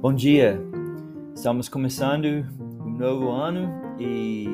[0.00, 0.64] Bom dia!
[1.34, 2.46] Estamos começando
[2.86, 4.46] um novo ano e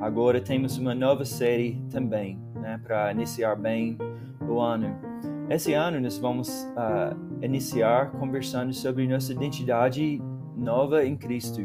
[0.00, 3.96] agora temos uma nova série também, né, para iniciar bem
[4.40, 4.98] o ano.
[5.48, 10.20] Esse ano nós vamos uh, iniciar conversando sobre nossa identidade
[10.56, 11.64] nova em Cristo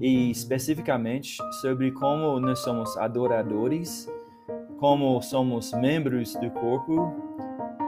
[0.00, 4.12] e especificamente sobre como nós somos adoradores,
[4.80, 7.14] como somos membros do corpo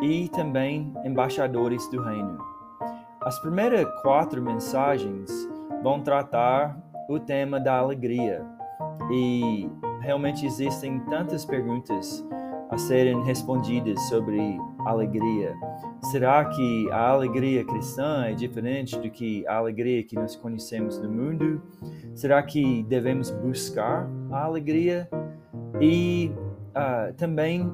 [0.01, 2.48] e também embaixadores do reino.
[3.29, 5.31] As primeiras quatro mensagens
[5.83, 8.43] vão tratar o tema da alegria
[9.13, 9.69] e
[10.01, 12.27] realmente existem tantas perguntas
[12.71, 14.41] a serem respondidas sobre
[14.79, 15.55] alegria.
[16.11, 21.11] Será que a alegria cristã é diferente do que a alegria que nós conhecemos no
[21.11, 21.61] mundo?
[22.15, 25.07] Será que devemos buscar a alegria?
[25.79, 26.33] E
[26.71, 27.71] uh, também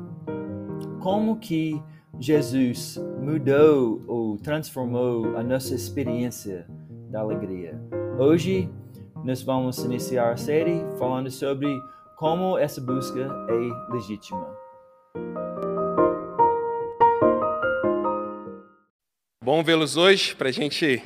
[1.01, 1.81] como que
[2.21, 6.67] Jesus mudou ou transformou a nossa experiência
[7.11, 7.79] da alegria.
[8.19, 8.71] Hoje
[9.25, 11.69] nós vamos iniciar a série falando sobre
[12.17, 14.47] como essa busca é legítima.
[19.43, 21.03] Bom vê-los hoje para a gente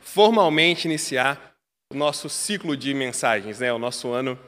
[0.00, 1.54] formalmente iniciar
[1.92, 3.72] o nosso ciclo de mensagens, né?
[3.72, 4.38] o nosso ano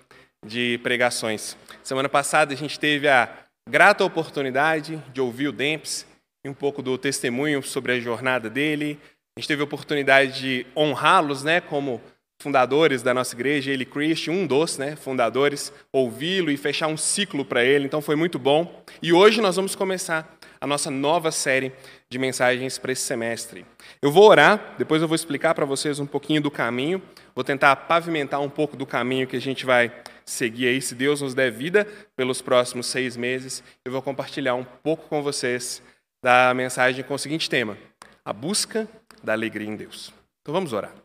[0.45, 1.57] de pregações.
[1.83, 6.07] Semana passada a gente teve a grata oportunidade de ouvir o Dempes
[6.45, 9.01] e um pouco do testemunho sobre a jornada dele.
[9.37, 12.01] A gente teve a oportunidade de honrá-los, né, como
[12.45, 17.43] fundadores da nossa igreja, ele Christian, um dos né, fundadores, ouvi-lo e fechar um ciclo
[17.43, 18.85] para ele, então foi muito bom.
[19.03, 21.73] E hoje nós vamos começar a nossa nova série
[22.07, 23.65] de mensagens para esse semestre.
[24.03, 27.01] Eu vou orar, depois eu vou explicar para vocês um pouquinho do caminho,
[27.35, 29.91] vou tentar pavimentar um pouco do caminho que a gente vai
[30.23, 33.65] seguir aí, se Deus nos der vida, pelos próximos seis meses.
[33.87, 35.83] Eu vou compartilhar um pouco com vocês
[36.23, 37.79] da mensagem com o seguinte tema:
[38.23, 38.87] a busca
[39.23, 40.13] da alegria em Deus.
[40.43, 41.04] Então vamos orar.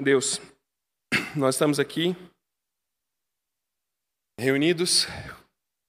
[0.00, 0.40] Deus,
[1.36, 2.14] nós estamos aqui
[4.38, 5.06] reunidos,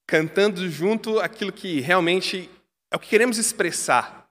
[0.07, 2.49] cantando junto aquilo que realmente
[2.91, 4.27] é o que queremos expressar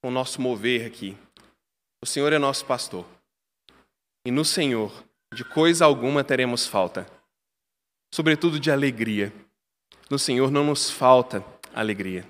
[0.00, 1.18] com o nosso mover aqui.
[2.02, 3.06] O Senhor é nosso pastor.
[4.26, 4.90] E no Senhor
[5.34, 7.06] de coisa alguma teremos falta,
[8.10, 9.30] sobretudo de alegria.
[10.10, 11.44] No Senhor não nos falta
[11.74, 12.26] alegria.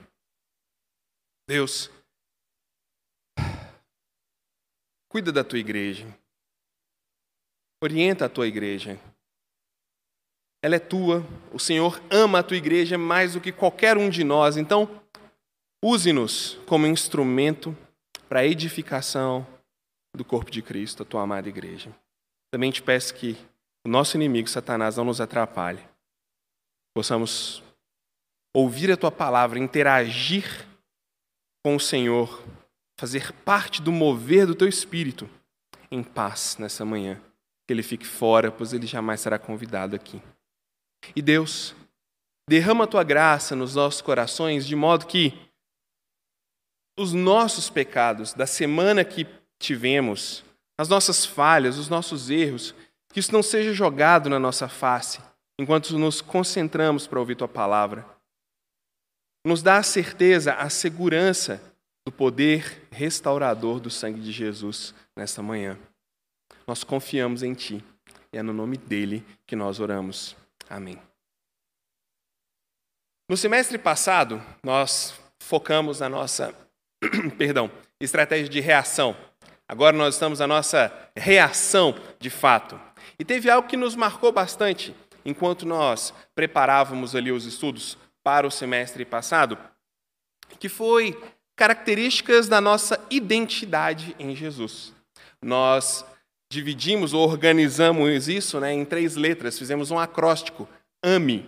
[1.48, 1.88] Deus,
[5.08, 6.04] cuida da tua igreja,
[7.84, 8.98] orienta a tua igreja.
[10.62, 14.24] Ela é tua, o Senhor ama a tua igreja mais do que qualquer um de
[14.24, 14.88] nós, então
[15.84, 17.76] use-nos como instrumento
[18.28, 19.46] para a edificação
[20.16, 21.94] do corpo de Cristo, a tua amada igreja.
[22.50, 23.36] Também te peço que
[23.86, 25.82] o nosso inimigo, Satanás, não nos atrapalhe.
[26.94, 27.62] Possamos
[28.54, 30.66] ouvir a tua palavra, interagir
[31.62, 32.42] com o Senhor,
[32.98, 35.28] fazer parte do mover do teu espírito
[35.90, 37.20] em paz nessa manhã.
[37.66, 40.20] Que ele fique fora, pois ele jamais será convidado aqui.
[41.14, 41.74] E Deus,
[42.48, 45.32] derrama a tua graça nos nossos corações, de modo que
[46.98, 49.26] os nossos pecados da semana que
[49.58, 50.44] tivemos,
[50.78, 52.74] as nossas falhas, os nossos erros,
[53.12, 55.20] que isso não seja jogado na nossa face,
[55.58, 58.06] enquanto nos concentramos para ouvir tua palavra.
[59.46, 61.60] Nos dá a certeza, a segurança
[62.06, 65.78] do poder restaurador do sangue de Jesus nesta manhã.
[66.66, 67.84] Nós confiamos em ti
[68.32, 70.36] e é no nome dele que nós oramos.
[70.68, 71.00] Amém.
[73.28, 76.54] No semestre passado, nós focamos na nossa,
[77.38, 77.70] perdão,
[78.00, 79.16] estratégia de reação
[79.66, 82.78] Agora nós estamos na nossa reação de fato.
[83.18, 84.94] E teve algo que nos marcou bastante
[85.24, 89.58] enquanto nós preparávamos ali os estudos para o semestre passado,
[90.58, 91.18] que foi
[91.56, 94.92] características da nossa identidade em Jesus.
[95.40, 96.04] Nós
[96.54, 100.68] dividimos ou organizamos isso né, em três letras, fizemos um acróstico:
[101.02, 101.44] AME.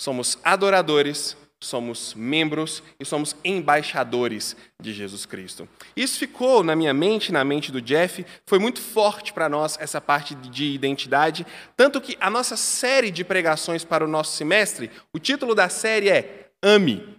[0.00, 5.68] Somos adoradores, somos membros e somos embaixadores de Jesus Cristo.
[5.94, 10.00] Isso ficou na minha mente, na mente do Jeff, foi muito forte para nós essa
[10.00, 15.18] parte de identidade, tanto que a nossa série de pregações para o nosso semestre, o
[15.18, 17.18] título da série é Ame.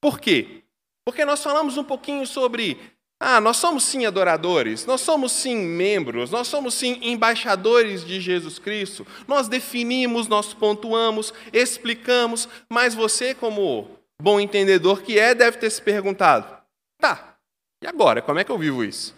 [0.00, 0.64] Por quê?
[1.04, 6.30] Porque nós falamos um pouquinho sobre ah, nós somos sim adoradores, nós somos sim membros,
[6.30, 9.04] nós somos sim embaixadores de Jesus Cristo.
[9.26, 13.90] Nós definimos, nós pontuamos, explicamos, mas você, como
[14.22, 16.62] bom entendedor que é, deve ter se perguntado:
[17.00, 17.36] tá,
[17.82, 18.22] e agora?
[18.22, 19.16] Como é que eu vivo isso?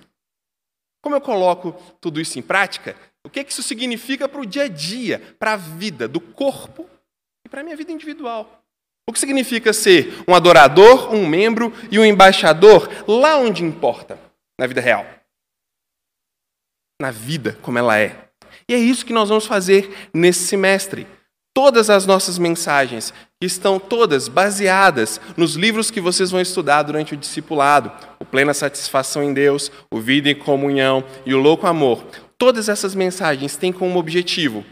[1.03, 2.97] Como eu coloco tudo isso em prática?
[3.23, 6.21] O que, é que isso significa para o dia a dia, para a vida do
[6.21, 6.89] corpo
[7.45, 8.60] e para a minha vida individual?
[9.11, 14.31] O que significa ser um adorador, um membro e um embaixador lá onde importa?
[14.61, 15.07] na vida real.
[17.01, 18.29] Na vida como ela é.
[18.69, 21.07] E é isso que nós vamos fazer nesse semestre.
[21.55, 23.13] Todas as nossas mensagens,
[23.43, 27.91] estão todas baseadas nos livros que vocês vão estudar durante o discipulado,
[28.21, 32.05] o Plena Satisfação em Deus, o Vida em Comunhão e o Louco Amor.
[32.37, 34.63] Todas essas mensagens têm como objetivo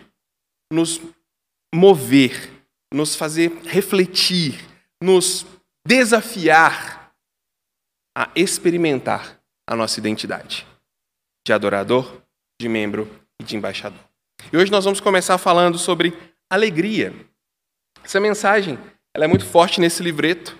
[0.70, 1.00] nos
[1.74, 2.57] mover,
[2.92, 4.64] nos fazer refletir,
[5.02, 5.46] nos
[5.86, 7.12] desafiar
[8.16, 9.38] a experimentar
[9.68, 10.66] a nossa identidade
[11.46, 12.20] de adorador,
[12.60, 13.08] de membro
[13.40, 14.00] e de embaixador.
[14.52, 16.16] E hoje nós vamos começar falando sobre
[16.50, 17.14] alegria.
[18.02, 18.78] Essa mensagem
[19.14, 20.56] ela é muito forte nesse livreto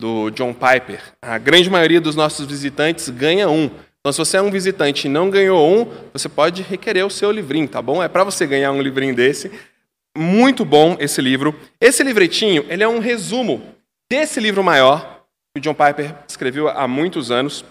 [0.00, 1.02] do John Piper.
[1.20, 3.70] A grande maioria dos nossos visitantes ganha um.
[4.00, 7.30] Então, se você é um visitante e não ganhou um, você pode requerer o seu
[7.30, 8.02] livrinho, tá bom?
[8.02, 9.50] É para você ganhar um livrinho desse.
[10.18, 11.54] Muito bom esse livro.
[11.80, 13.72] Esse livretinho ele é um resumo
[14.10, 15.24] desse livro maior
[15.54, 17.64] que o John Piper escreveu há muitos anos.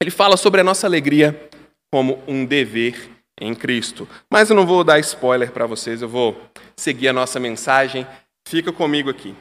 [0.00, 1.50] Ele fala sobre a nossa alegria
[1.92, 3.10] como um dever
[3.40, 4.08] em Cristo.
[4.30, 6.40] Mas eu não vou dar spoiler para vocês, eu vou
[6.76, 8.06] seguir a nossa mensagem.
[8.46, 9.34] Fica comigo aqui.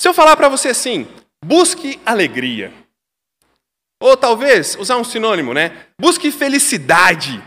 [0.00, 1.06] Se eu falar para você assim,
[1.44, 2.72] busque alegria.
[4.00, 5.86] Ou talvez usar um sinônimo, né?
[6.00, 7.44] Busque felicidade.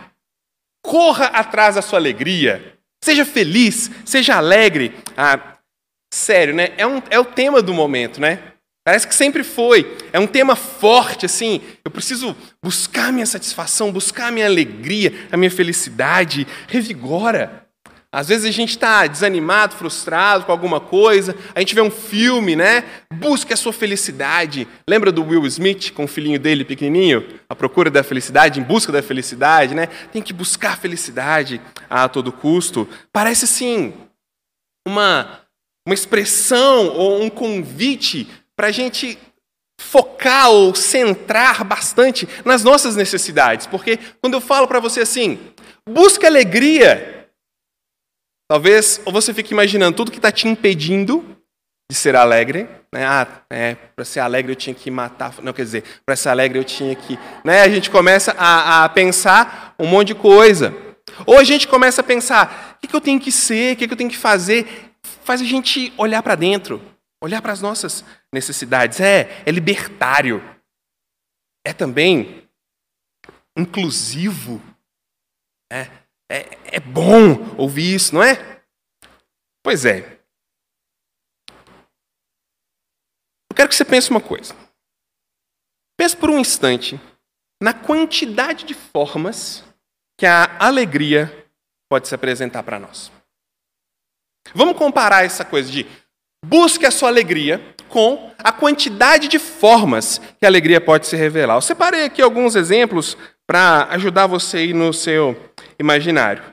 [0.85, 2.76] Corra atrás da sua alegria.
[3.07, 4.93] Seja feliz, seja alegre.
[5.15, 5.39] Ah,
[6.13, 6.73] sério, né?
[6.75, 8.37] É, um, é o tema do momento, né?
[8.85, 9.97] Parece que sempre foi.
[10.11, 11.61] É um tema forte, assim.
[11.85, 16.45] Eu preciso buscar minha satisfação, buscar minha alegria, a minha felicidade.
[16.67, 17.66] Revigora.
[18.17, 22.55] Às vezes a gente está desanimado, frustrado com alguma coisa, a gente vê um filme,
[22.55, 22.83] né?
[23.13, 24.67] Busque a sua felicidade.
[24.89, 27.23] Lembra do Will Smith com o filhinho dele pequenininho?
[27.47, 29.85] A procura da felicidade, em busca da felicidade, né?
[30.11, 32.89] Tem que buscar a felicidade a todo custo.
[33.13, 33.93] Parece assim
[34.87, 35.43] uma
[35.87, 39.15] uma expressão ou um convite para a gente
[39.79, 43.67] focar ou centrar bastante nas nossas necessidades.
[43.67, 45.37] Porque quando eu falo para você assim,
[45.87, 47.16] busca alegria,
[48.49, 51.37] talvez ou você fique imaginando tudo que está te impedindo
[51.89, 52.67] de ser alegre.
[52.93, 53.05] Né?
[53.05, 55.33] Ah, é, para ser alegre eu tinha que matar.
[55.41, 57.17] Não, quer dizer, para ser alegre eu tinha que.
[57.43, 57.61] Né?
[57.61, 60.73] A gente começa a, a pensar um monte de coisa.
[61.25, 63.87] Ou a gente começa a pensar: o que, que eu tenho que ser, o que,
[63.87, 64.93] que eu tenho que fazer?
[65.23, 66.81] Faz a gente olhar para dentro.
[67.23, 68.99] Olhar para as nossas necessidades.
[68.99, 70.43] É, é libertário.
[71.65, 72.43] É também
[73.57, 74.61] inclusivo.
[75.71, 75.89] É,
[76.29, 78.61] é, é bom ouvir isso, não é?
[79.63, 80.19] Pois é.
[83.49, 84.55] Eu quero que você pense uma coisa.
[85.97, 86.99] Pense por um instante
[87.61, 89.63] na quantidade de formas
[90.19, 91.49] que a alegria
[91.89, 93.11] pode se apresentar para nós.
[94.53, 95.85] Vamos comparar essa coisa de
[96.45, 97.59] Busque a sua alegria
[97.89, 101.55] com a quantidade de formas que a alegria pode se revelar.
[101.55, 106.43] Eu separei aqui alguns exemplos para ajudar você aí no seu imaginário.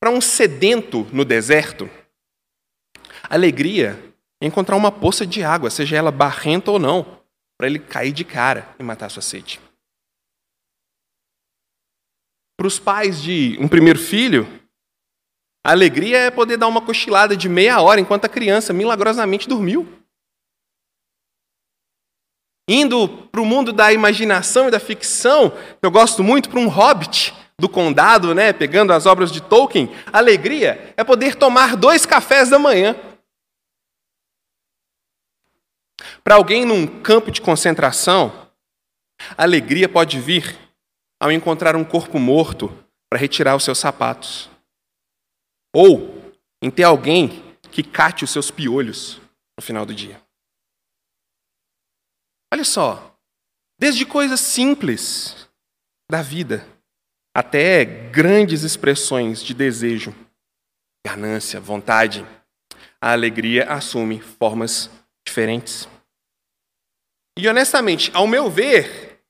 [0.00, 1.88] Para um sedento no deserto,
[3.28, 3.98] alegria
[4.40, 7.20] é encontrar uma poça de água, seja ela barrenta ou não,
[7.58, 9.60] para ele cair de cara e matar sua sede.
[12.56, 14.46] Para os pais de um primeiro filho,
[15.66, 19.88] a alegria é poder dar uma cochilada de meia hora enquanto a criança milagrosamente dormiu.
[22.68, 25.52] Indo para o mundo da imaginação e da ficção,
[25.82, 30.18] eu gosto muito para um hobbit do condado, né, pegando as obras de Tolkien, a
[30.18, 32.96] alegria é poder tomar dois cafés da manhã.
[36.22, 38.32] Para alguém num campo de concentração,
[39.36, 40.58] a alegria pode vir
[41.20, 42.72] ao encontrar um corpo morto
[43.10, 44.50] para retirar os seus sapatos.
[45.74, 49.20] Ou em ter alguém que cate os seus piolhos
[49.58, 50.23] no final do dia.
[52.54, 53.18] Olha só,
[53.76, 55.48] desde coisas simples
[56.08, 56.64] da vida
[57.34, 60.14] até grandes expressões de desejo,
[61.04, 62.24] ganância, vontade,
[63.00, 64.88] a alegria assume formas
[65.26, 65.88] diferentes.
[67.36, 69.20] E honestamente, ao meu ver,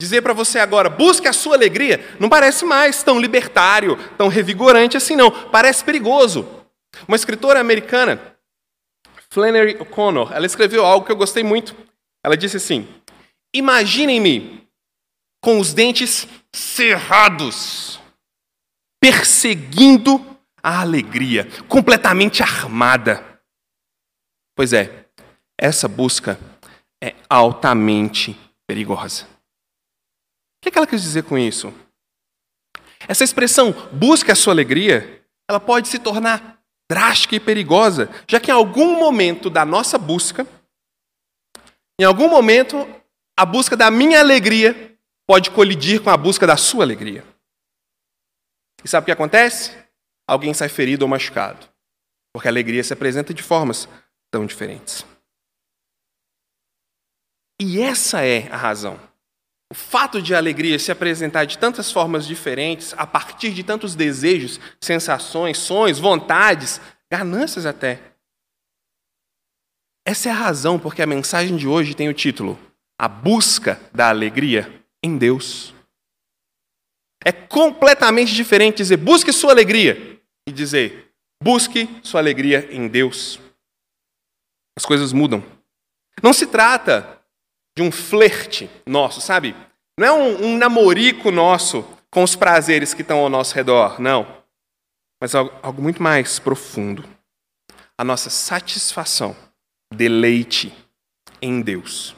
[0.00, 4.96] Dizer para você agora, busque a sua alegria, não parece mais tão libertário, tão revigorante
[4.96, 5.30] assim, não.
[5.30, 6.46] Parece perigoso.
[7.08, 8.36] Uma escritora americana,
[9.30, 11.74] Flannery O'Connor, ela escreveu algo que eu gostei muito.
[12.26, 12.86] Ela disse assim:
[13.54, 14.68] Imaginem-me
[15.40, 18.00] com os dentes cerrados,
[19.00, 23.40] perseguindo a alegria, completamente armada.
[24.56, 25.06] Pois é,
[25.56, 26.40] essa busca
[27.00, 29.36] é altamente perigosa
[30.66, 31.72] que, que ela quis dizer com isso?
[33.06, 38.50] Essa expressão busque a sua alegria, ela pode se tornar drástica e perigosa, já que
[38.50, 40.46] em algum momento da nossa busca,
[41.98, 42.76] em algum momento
[43.36, 47.24] a busca da minha alegria pode colidir com a busca da sua alegria.
[48.84, 49.72] E sabe o que acontece?
[50.28, 51.66] Alguém sai ferido ou machucado.
[52.32, 53.88] Porque a alegria se apresenta de formas
[54.30, 55.04] tão diferentes.
[57.60, 59.00] E essa é a razão.
[59.72, 63.94] O fato de a alegria se apresentar de tantas formas diferentes, a partir de tantos
[63.94, 68.00] desejos, sensações, sonhos, vontades, ganâncias até.
[70.08, 72.56] Essa é a razão porque a mensagem de hoje tem o título
[72.96, 74.72] A Busca da Alegria
[75.02, 75.74] em Deus.
[77.24, 83.40] É completamente diferente dizer busque sua alegria e dizer busque sua alegria em Deus.
[84.78, 85.44] As coisas mudam.
[86.22, 87.20] Não se trata
[87.76, 89.56] de um flerte nosso, sabe?
[89.98, 91.82] Não é um, um namorico nosso
[92.12, 94.24] com os prazeres que estão ao nosso redor, não.
[95.20, 97.04] Mas algo, algo muito mais profundo.
[97.98, 99.34] A nossa satisfação,
[99.92, 100.72] deleite
[101.40, 102.14] em Deus.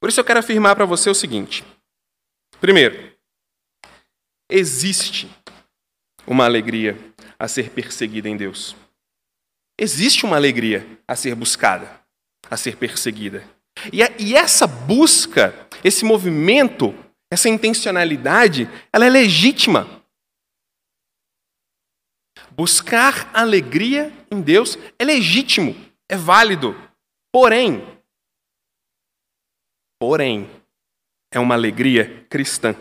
[0.00, 1.64] Por isso eu quero afirmar para você o seguinte:
[2.60, 3.12] primeiro,
[4.48, 5.28] existe
[6.26, 6.96] uma alegria
[7.38, 8.76] a ser perseguida em Deus.
[9.78, 12.00] Existe uma alegria a ser buscada,
[12.50, 13.44] a ser perseguida.
[13.92, 16.94] E, a, e essa busca, esse movimento,
[17.30, 20.02] essa intencionalidade, ela é legítima.
[22.50, 25.74] Buscar alegria em Deus é legítimo,
[26.10, 26.74] é válido.
[27.32, 27.80] Porém,
[30.00, 30.50] porém,
[31.32, 32.72] é uma alegria cristã.
[32.72, 32.78] O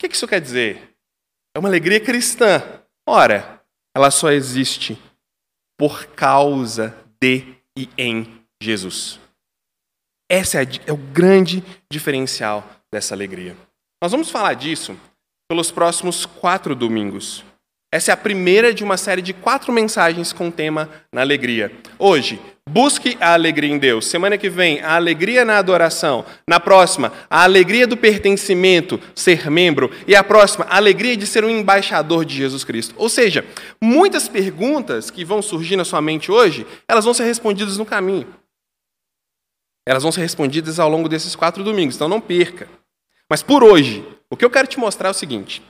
[0.00, 0.96] que isso quer dizer?
[1.54, 2.60] É uma alegria cristã.
[3.08, 3.64] Ora,
[3.96, 5.00] ela só existe
[5.78, 9.20] por causa de e em Jesus.
[10.28, 13.56] Esse é, é o grande diferencial dessa alegria.
[14.02, 14.98] Nós vamos falar disso
[15.48, 17.44] pelos próximos quatro domingos.
[17.90, 21.72] Essa é a primeira de uma série de quatro mensagens com o tema na alegria.
[21.98, 24.06] Hoje, busque a alegria em Deus.
[24.06, 26.22] Semana que vem, a alegria na adoração.
[26.46, 29.90] Na próxima, a alegria do pertencimento, ser membro.
[30.06, 32.94] E a próxima, a alegria de ser um embaixador de Jesus Cristo.
[32.98, 33.42] Ou seja,
[33.80, 38.26] muitas perguntas que vão surgir na sua mente hoje, elas vão ser respondidas no caminho.
[39.86, 42.68] Elas vão ser respondidas ao longo desses quatro domingos, então não perca.
[43.30, 45.62] Mas por hoje, o que eu quero te mostrar é o seguinte: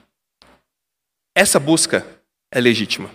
[1.39, 2.05] essa busca
[2.53, 3.09] é legítima.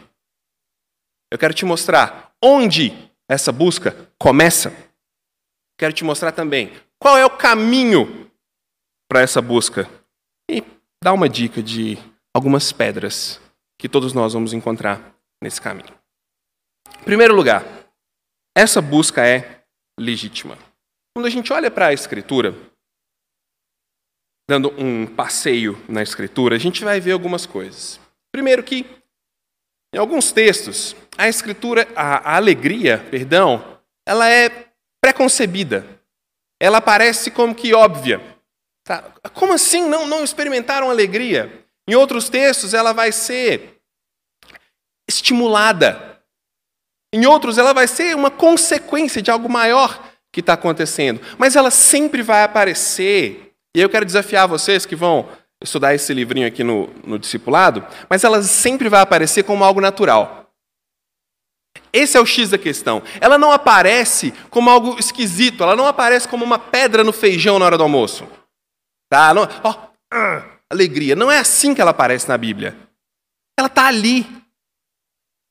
[1.30, 2.94] Eu quero te mostrar onde
[3.28, 4.72] essa busca começa.
[5.78, 8.32] Quero te mostrar também qual é o caminho
[9.10, 9.90] para essa busca.
[10.50, 10.64] E
[11.04, 11.98] dar uma dica de
[12.34, 13.42] algumas pedras
[13.78, 15.14] que todos nós vamos encontrar
[15.44, 15.94] nesse caminho.
[17.02, 17.66] Em primeiro lugar,
[18.56, 19.66] essa busca é
[20.00, 20.58] legítima.
[21.14, 22.56] Quando a gente olha para a Escritura,
[24.50, 28.02] dando um passeio na Escritura, a gente vai ver algumas coisas.
[28.34, 28.86] Primeiro que,
[29.94, 34.50] em alguns textos, a Escritura, a, a alegria, perdão, ela é
[35.00, 35.86] preconcebida.
[36.60, 38.20] Ela parece como que óbvia.
[38.84, 39.02] Tá?
[39.36, 41.64] Como assim não, não experimentaram alegria?
[41.88, 43.80] Em outros textos, ela vai ser
[45.08, 46.20] estimulada.
[47.14, 51.22] Em outros, ela vai ser uma consequência de algo maior que está acontecendo.
[51.38, 53.54] Mas ela sempre vai aparecer.
[53.76, 55.30] E eu quero desafiar vocês que vão
[55.64, 60.52] estudar esse livrinho aqui no, no discipulado, mas ela sempre vai aparecer como algo natural.
[61.92, 63.02] Esse é o X da questão.
[63.22, 67.66] Ela não aparece como algo esquisito, ela não aparece como uma pedra no feijão na
[67.66, 68.28] hora do almoço.
[69.10, 69.34] Tá?
[69.34, 69.76] Não, oh,
[70.70, 71.16] alegria.
[71.16, 72.76] Não é assim que ela aparece na Bíblia.
[73.58, 74.26] Ela está ali.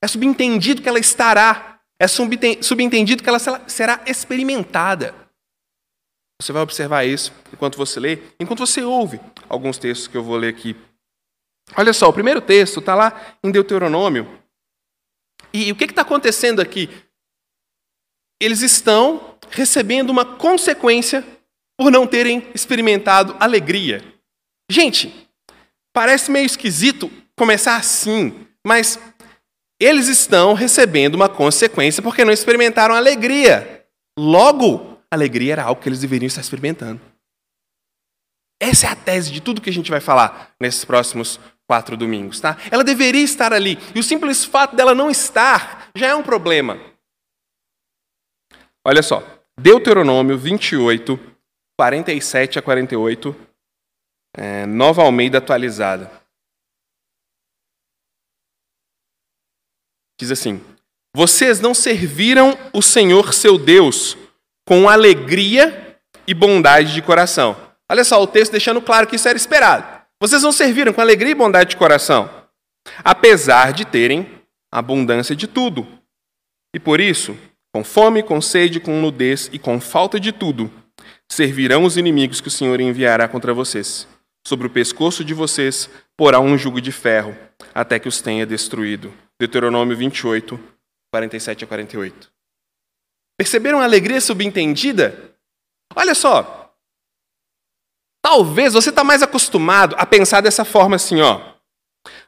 [0.02, 1.78] É subentendido que ela estará.
[1.98, 3.38] É subentendido que ela
[3.68, 5.14] será experimentada.
[6.40, 9.20] Você vai observar isso enquanto você lê, enquanto você ouve
[9.52, 10.74] alguns textos que eu vou ler aqui.
[11.76, 14.40] Olha só, o primeiro texto está lá em Deuteronômio.
[15.52, 16.88] E, o que está acontecendo aqui?
[18.40, 21.24] Eles estão recebendo uma consequência
[21.78, 24.02] por não terem experimentado alegria.
[24.70, 25.28] Gente,
[25.92, 28.98] parece meio esquisito começar assim, mas
[29.78, 33.84] eles estão recebendo uma consequência porque não experimentaram alegria.
[34.18, 37.11] Logo, alegria era algo que eles deveriam estar experimentando.
[38.62, 42.38] Essa é a tese de tudo que a gente vai falar nesses próximos quatro domingos,
[42.38, 42.56] tá?
[42.70, 43.76] Ela deveria estar ali.
[43.92, 46.78] E o simples fato dela não estar já é um problema.
[48.86, 49.20] Olha só,
[49.58, 51.18] Deuteronômio 28,
[51.76, 53.34] 47 a 48,
[54.36, 56.08] é, Nova Almeida atualizada.
[60.20, 60.64] Diz assim:
[61.16, 64.16] Vocês não serviram o Senhor seu Deus
[64.64, 67.61] com alegria e bondade de coração.
[67.92, 70.02] Olha só, o texto deixando claro que isso era esperado.
[70.18, 72.48] Vocês não serviram com alegria e bondade de coração,
[73.04, 74.26] apesar de terem
[74.72, 75.86] abundância de tudo.
[76.74, 77.36] E por isso,
[77.70, 80.72] com fome, com sede, com nudez e com falta de tudo,
[81.30, 84.08] servirão os inimigos que o Senhor enviará contra vocês.
[84.46, 87.36] Sobre o pescoço de vocês porá um jugo de ferro,
[87.74, 89.12] até que os tenha destruído.
[89.38, 90.58] Deuteronômio 28,
[91.12, 92.32] 47 a 48.
[93.38, 95.36] Perceberam a alegria subentendida?
[95.94, 96.61] Olha só.
[98.22, 101.40] Talvez você está mais acostumado a pensar dessa forma assim, ó.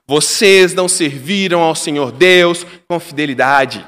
[0.06, 3.86] Vocês não serviram ao Senhor Deus com fidelidade.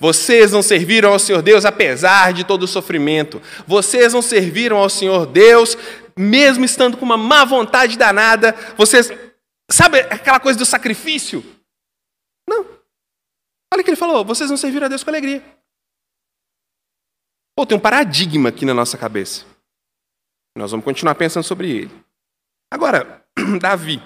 [0.00, 3.40] Vocês não serviram ao Senhor Deus apesar de todo o sofrimento.
[3.66, 5.78] Vocês não serviram ao Senhor Deus
[6.18, 8.52] mesmo estando com uma má vontade danada.
[8.76, 9.10] Vocês.
[9.70, 11.44] Sabe aquela coisa do sacrifício?
[12.48, 12.64] Não.
[13.72, 15.42] Olha o que ele falou: vocês não serviram a Deus com alegria.
[17.56, 19.44] Pô, tem um paradigma aqui na nossa cabeça.
[20.56, 21.90] Nós vamos continuar pensando sobre ele.
[22.72, 23.24] Agora,
[23.60, 24.02] Davi.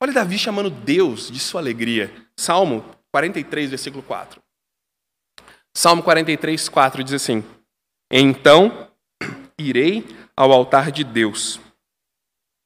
[0.00, 2.10] Olha Davi chamando Deus de sua alegria.
[2.34, 4.40] Salmo 43, versículo 4.
[5.76, 7.44] Salmo 43, 4 diz assim:
[8.10, 8.90] Então
[9.58, 10.04] irei
[10.34, 11.60] ao altar de Deus,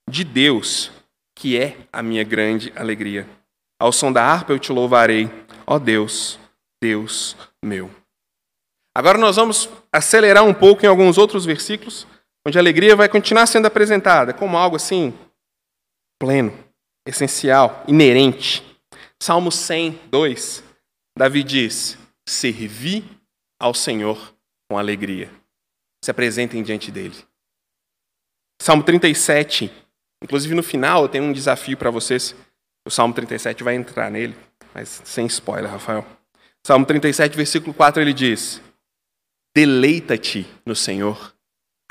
[0.09, 0.93] de Deus,
[1.35, 3.29] que é a minha grande alegria.
[3.81, 5.29] Ao som da harpa eu te louvarei,
[5.67, 6.38] ó Deus,
[6.81, 7.91] Deus meu.
[8.97, 12.07] Agora nós vamos acelerar um pouco em alguns outros versículos,
[12.47, 15.13] onde a alegria vai continuar sendo apresentada como algo assim,
[16.21, 16.53] pleno,
[17.07, 18.63] essencial, inerente.
[19.21, 20.63] Salmo 100, 2,
[21.17, 21.97] Davi diz:
[22.29, 23.05] Servi
[23.59, 24.35] ao Senhor
[24.69, 25.31] com alegria.
[26.05, 27.17] Se apresentem diante dele.
[28.61, 29.71] Salmo 37,
[30.23, 32.35] inclusive no final tem um desafio para vocês.
[32.87, 34.37] O Salmo 37 vai entrar nele,
[34.75, 36.07] mas sem spoiler, Rafael.
[36.67, 38.61] Salmo 37, versículo 4, ele diz:
[39.57, 41.34] Deleita-te no Senhor,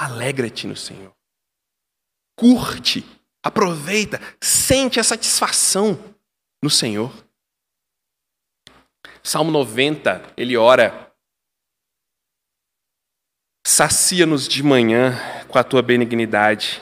[0.04, 1.14] alegra-te no Senhor.
[2.38, 3.06] Curte,
[3.44, 5.98] aproveita, sente a satisfação
[6.62, 7.12] no Senhor.
[9.22, 11.14] Salmo 90, ele ora:
[13.66, 16.82] Sacia-nos de manhã com a tua benignidade,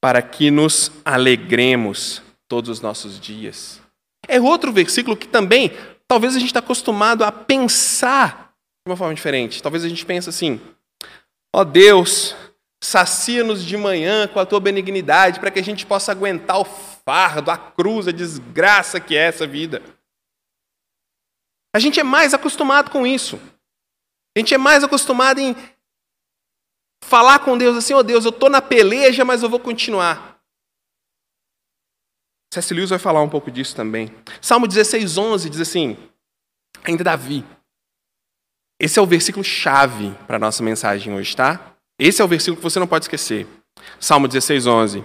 [0.00, 3.80] para que nos alegremos todos os nossos dias.
[4.26, 5.70] É outro versículo que também,
[6.08, 8.54] talvez a gente está acostumado a pensar
[8.84, 9.62] de uma forma diferente.
[9.62, 10.60] Talvez a gente pense assim:
[11.54, 12.34] ó Deus,
[12.82, 17.48] sacia-nos de manhã com a tua benignidade, para que a gente possa aguentar o fardo,
[17.48, 19.80] a cruz, a desgraça que é essa vida.
[21.72, 23.36] A gente é mais acostumado com isso.
[24.36, 25.54] A gente é mais acostumado em
[27.04, 30.40] falar com Deus assim: ó oh Deus, eu estou na peleja, mas eu vou continuar.
[32.52, 32.74] C.S.
[32.74, 34.12] Lewis vai falar um pouco disso também.
[34.40, 35.96] Salmo 16, 11 diz assim:
[36.82, 37.44] ainda Davi.
[38.80, 41.74] Esse é o versículo chave para a nossa mensagem hoje, tá?
[41.98, 43.46] Esse é o versículo que você não pode esquecer.
[44.00, 45.04] Salmo 16, 11.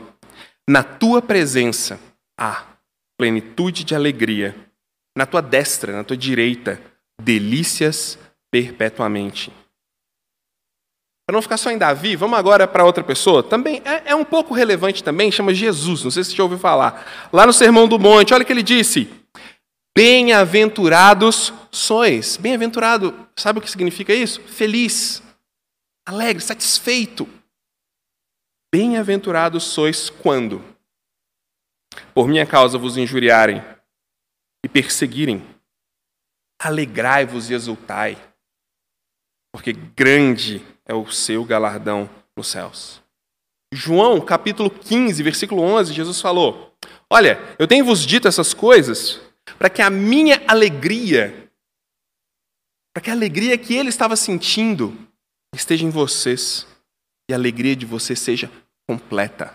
[0.68, 2.00] Na tua presença
[2.40, 2.64] há
[3.18, 4.56] plenitude de alegria
[5.20, 6.80] na tua destra, na tua direita,
[7.22, 8.18] delícias
[8.50, 9.52] perpetuamente.
[11.28, 13.44] Para não ficar só em Davi, vamos agora para outra pessoa.
[13.44, 16.04] Também é, é, um pouco relevante também, chama Jesus.
[16.04, 17.06] Não sei se você já ouviu falar.
[17.32, 19.10] Lá no Sermão do Monte, olha o que ele disse:
[19.96, 22.38] Bem-aventurados sois.
[22.38, 24.42] Bem-aventurado, sabe o que significa isso?
[24.42, 25.24] Feliz,
[26.06, 27.28] alegre, satisfeito.
[28.74, 30.64] Bem-aventurados sois quando,
[32.14, 33.64] por minha causa, vos injuriarem
[34.64, 35.44] e perseguirem,
[36.62, 38.18] alegrai-vos e exultai,
[39.52, 43.02] porque grande é o seu galardão nos céus.
[43.74, 46.76] João, capítulo 15, versículo 11, Jesus falou:
[47.10, 49.20] Olha, eu tenho vos dito essas coisas
[49.58, 51.49] para que a minha alegria,
[52.94, 54.98] para que a alegria que ele estava sentindo
[55.56, 56.68] esteja em vocês
[57.30, 58.52] e a alegria de vocês seja
[58.88, 59.54] completa.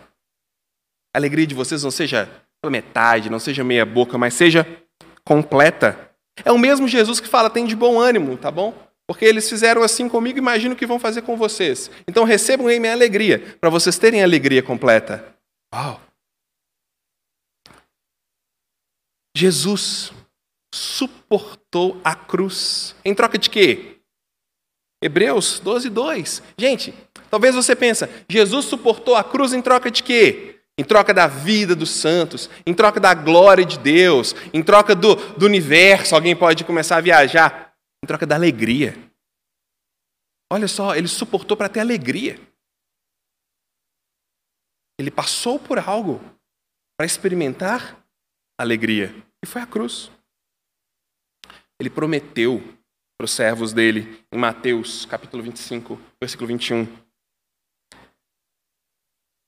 [1.14, 2.27] A alegria de vocês não seja
[2.62, 4.66] pela metade, não seja meia boca, mas seja
[5.25, 6.11] completa.
[6.44, 8.75] É o mesmo Jesus que fala: tem de bom ânimo, tá bom?
[9.07, 11.90] Porque eles fizeram assim comigo, imagino que vão fazer com vocês.
[12.09, 15.37] Então recebam em minha alegria, para vocês terem alegria completa.
[15.75, 16.01] Uau!
[19.37, 20.12] Jesus
[20.74, 22.96] suportou a cruz.
[23.04, 24.00] Em troca de quê?
[25.02, 26.42] Hebreus 12, 2.
[26.58, 26.94] Gente,
[27.30, 30.50] talvez você pense, Jesus suportou a cruz em troca de quê?
[30.76, 35.14] em troca da vida dos santos, em troca da glória de Deus, em troca do,
[35.14, 38.96] do universo, alguém pode começar a viajar, em troca da alegria.
[40.52, 42.40] Olha só, ele suportou para ter alegria.
[44.98, 46.20] Ele passou por algo
[46.96, 48.04] para experimentar
[48.58, 50.10] alegria, e foi a cruz.
[51.80, 52.62] Ele prometeu
[53.16, 56.87] para os servos dele, em Mateus capítulo 25, versículo 21.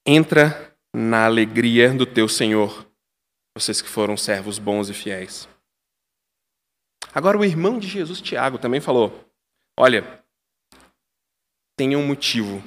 [0.07, 2.87] Entra na alegria do teu Senhor,
[3.57, 5.49] vocês que foram servos bons e fiéis.
[7.13, 9.29] Agora, o irmão de Jesus, Tiago, também falou:
[9.79, 10.23] Olha,
[11.77, 12.63] tenha um motivo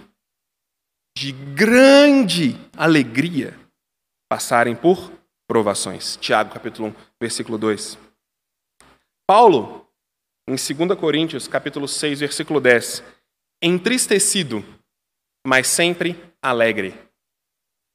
[1.17, 3.57] de grande alegria
[4.29, 5.11] passarem por
[5.47, 6.17] provações.
[6.17, 8.08] Tiago, capítulo 1, versículo 2.
[9.29, 9.87] Paulo,
[10.49, 13.03] em 2 Coríntios, capítulo 6, versículo 10,
[13.61, 14.65] entristecido,
[15.45, 16.99] mas sempre alegre.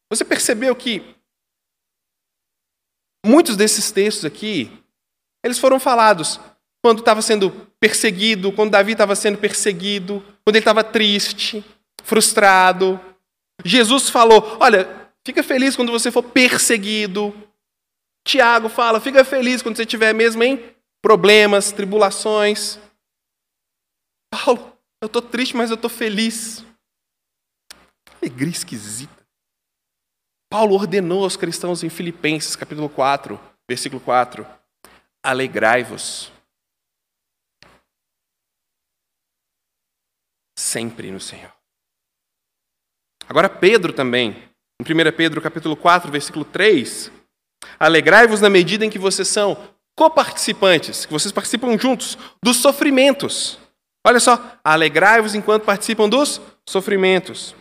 [0.08, 1.02] Você percebeu que
[3.26, 4.70] muitos desses textos aqui,
[5.44, 6.38] eles foram falados
[6.80, 11.64] quando estava sendo perseguido, quando Davi estava sendo perseguido, quando ele estava triste,
[12.04, 13.00] frustrado.
[13.64, 17.34] Jesus falou: Olha, fica feliz quando você for perseguido.
[18.24, 20.73] Tiago fala: Fica feliz quando você estiver mesmo em
[21.04, 22.78] problemas, tribulações.
[24.32, 26.64] Paulo, eu estou triste, mas eu estou feliz.
[28.22, 29.22] Alegria esquisita.
[30.50, 33.38] Paulo ordenou aos cristãos em Filipenses, capítulo 4,
[33.68, 34.46] versículo 4:
[35.22, 36.32] Alegrai-vos
[40.58, 41.52] sempre no Senhor.
[43.28, 44.30] Agora Pedro também,
[44.80, 47.12] em 1 Pedro capítulo 4, versículo 3,
[47.78, 53.58] alegrai-vos na medida em que vocês são coparticipantes, que vocês participam juntos dos sofrimentos.
[54.06, 57.54] Olha só, alegrai-vos enquanto participam dos sofrimentos,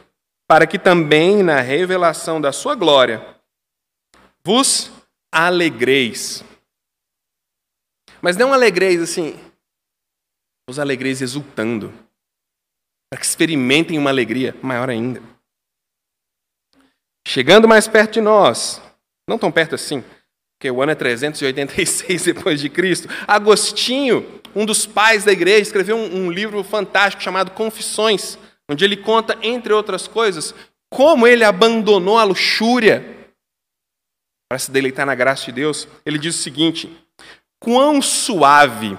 [0.47, 3.37] para que também na revelação da sua glória
[4.45, 4.91] vos
[5.31, 6.43] alegreis.
[8.21, 9.39] Mas não alegreis assim,
[10.69, 11.93] os alegreis exultando
[13.09, 15.21] para que experimentem uma alegria maior ainda.
[17.27, 18.81] Chegando mais perto de nós,
[19.29, 20.03] não tão perto assim,
[20.63, 25.97] porque o ano é 386 depois de Cristo, Agostinho, um dos pais da igreja, escreveu
[25.97, 28.37] um, um livro fantástico chamado Confissões,
[28.71, 30.55] onde ele conta, entre outras coisas,
[30.89, 33.27] como ele abandonou a luxúria
[34.49, 35.85] para se deleitar na graça de Deus.
[36.05, 36.89] Ele diz o seguinte:
[37.59, 38.97] Quão suave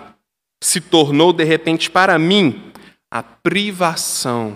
[0.62, 2.72] se tornou de repente para mim
[3.10, 4.54] a privação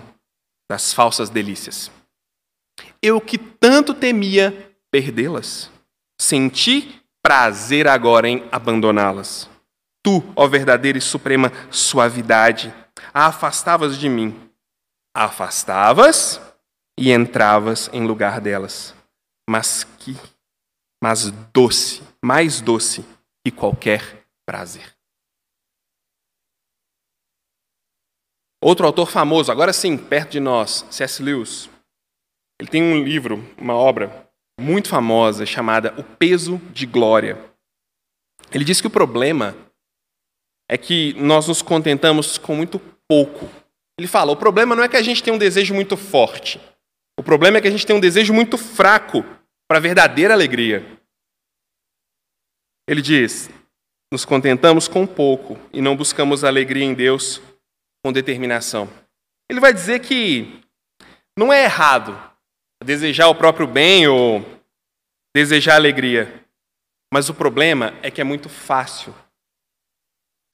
[0.69, 1.89] das falsas delícias.
[3.01, 5.71] Eu que tanto temia perdê-las,
[6.19, 9.49] senti prazer agora em abandoná-las.
[10.03, 12.73] Tu, ó verdadeira e suprema suavidade,
[13.13, 14.49] a afastavas de mim.
[15.13, 16.39] A afastavas
[16.97, 18.95] e entravas em lugar delas.
[19.49, 20.15] Mas que,
[21.03, 23.05] mas doce, mais doce
[23.43, 24.95] que qualquer prazer.
[28.61, 31.23] Outro autor famoso, agora sim, perto de nós, C.S.
[31.23, 31.69] Lewis.
[32.59, 34.28] Ele tem um livro, uma obra
[34.59, 37.37] muito famosa chamada O Peso de Glória.
[38.51, 39.55] Ele diz que o problema
[40.69, 43.49] é que nós nos contentamos com muito pouco.
[43.97, 46.59] Ele fala: o problema não é que a gente tem um desejo muito forte.
[47.19, 49.23] O problema é que a gente tem um desejo muito fraco
[49.67, 50.85] para a verdadeira alegria.
[52.87, 53.49] Ele diz:
[54.11, 57.41] nos contentamos com pouco e não buscamos alegria em Deus
[58.03, 58.89] com determinação.
[59.49, 60.61] Ele vai dizer que
[61.37, 62.28] não é errado
[62.83, 64.43] desejar o próprio bem ou
[65.35, 66.45] desejar alegria,
[67.13, 69.13] mas o problema é que é muito fácil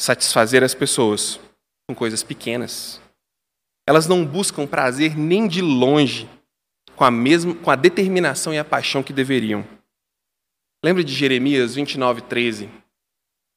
[0.01, 1.39] satisfazer as pessoas
[1.87, 3.01] com coisas pequenas.
[3.87, 6.29] Elas não buscam prazer nem de longe
[6.95, 9.65] com a mesma com a determinação e a paixão que deveriam.
[10.83, 12.69] Lembra de Jeremias 29, 13?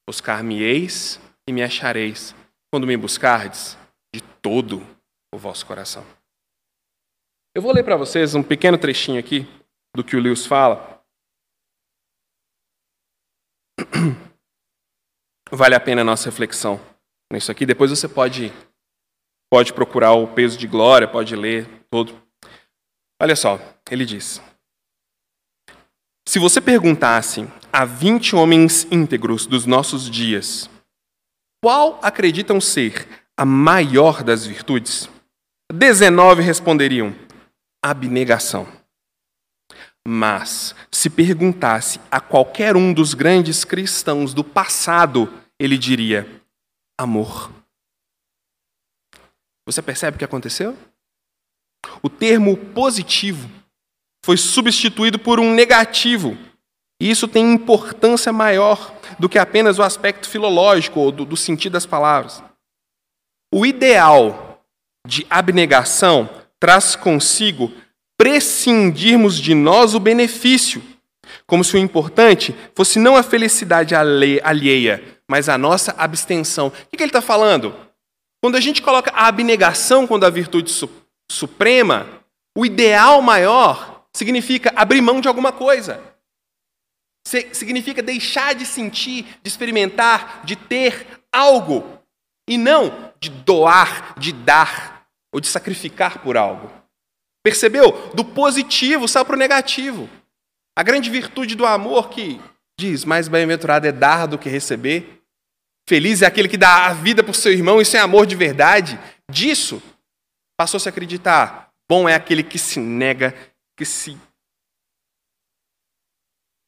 [0.08, 2.34] Buscar-me-eis e me achareis,
[2.70, 3.76] quando me buscardes
[4.14, 4.84] de todo
[5.32, 6.17] o vosso coração.
[7.54, 9.46] Eu vou ler para vocês um pequeno trechinho aqui
[9.96, 11.02] do que o Lewis fala.
[15.50, 16.78] Vale a pena a nossa reflexão
[17.32, 17.64] nisso aqui.
[17.64, 18.52] Depois você pode,
[19.50, 22.20] pode procurar o peso de glória, pode ler todo.
[23.20, 23.58] Olha só,
[23.90, 24.42] ele diz:
[26.28, 30.70] Se você perguntasse a 20 homens íntegros dos nossos dias,
[31.64, 35.08] qual acreditam ser a maior das virtudes?
[35.72, 37.14] Dezenove responderiam:
[37.82, 38.66] abnegação.
[40.06, 46.26] Mas, se perguntasse a qualquer um dos grandes cristãos do passado, ele diria:
[46.98, 47.52] amor.
[49.66, 50.76] Você percebe o que aconteceu?
[52.02, 53.50] O termo positivo
[54.24, 56.36] foi substituído por um negativo.
[57.00, 61.74] E isso tem importância maior do que apenas o aspecto filológico ou do, do sentido
[61.74, 62.42] das palavras.
[63.52, 64.64] O ideal
[65.06, 66.28] de abnegação
[66.60, 67.72] traz consigo
[68.16, 70.82] prescindirmos de nós o benefício,
[71.46, 76.68] como se o importante fosse não a felicidade alheia, mas a nossa abstenção.
[76.68, 77.74] O que ele está falando?
[78.42, 80.88] Quando a gente coloca a abnegação quando a virtude su
[81.30, 82.08] suprema,
[82.56, 86.02] o ideal maior significa abrir mão de alguma coisa.
[87.52, 91.84] Significa deixar de sentir, de experimentar, de ter algo
[92.48, 94.97] e não de doar, de dar
[95.32, 96.70] ou de sacrificar por algo.
[97.42, 98.10] Percebeu?
[98.14, 100.08] Do positivo sai para o negativo.
[100.76, 102.40] A grande virtude do amor que
[102.78, 105.22] diz: mais bem-aventurado é dar do que receber.
[105.88, 108.98] Feliz é aquele que dá a vida por seu irmão, isso é amor de verdade.
[109.30, 109.82] Disso
[110.58, 111.72] passou-se a acreditar.
[111.88, 113.34] Bom é aquele que se nega,
[113.76, 114.18] que se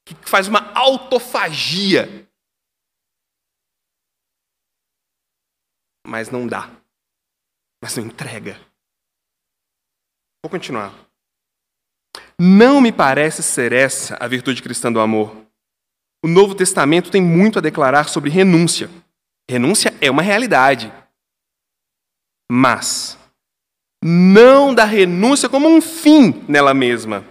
[0.07, 2.29] que faz uma autofagia.
[6.07, 6.80] Mas não dá.
[7.83, 8.61] Mas não entrega.
[10.43, 10.95] Vou continuar.
[12.39, 15.37] Não me parece ser essa a virtude cristã do amor.
[16.25, 18.91] O Novo Testamento tem muito a declarar sobre renúncia.
[19.49, 20.93] Renúncia é uma realidade.
[22.51, 23.19] Mas
[24.03, 27.25] não da renúncia como um fim nela mesma.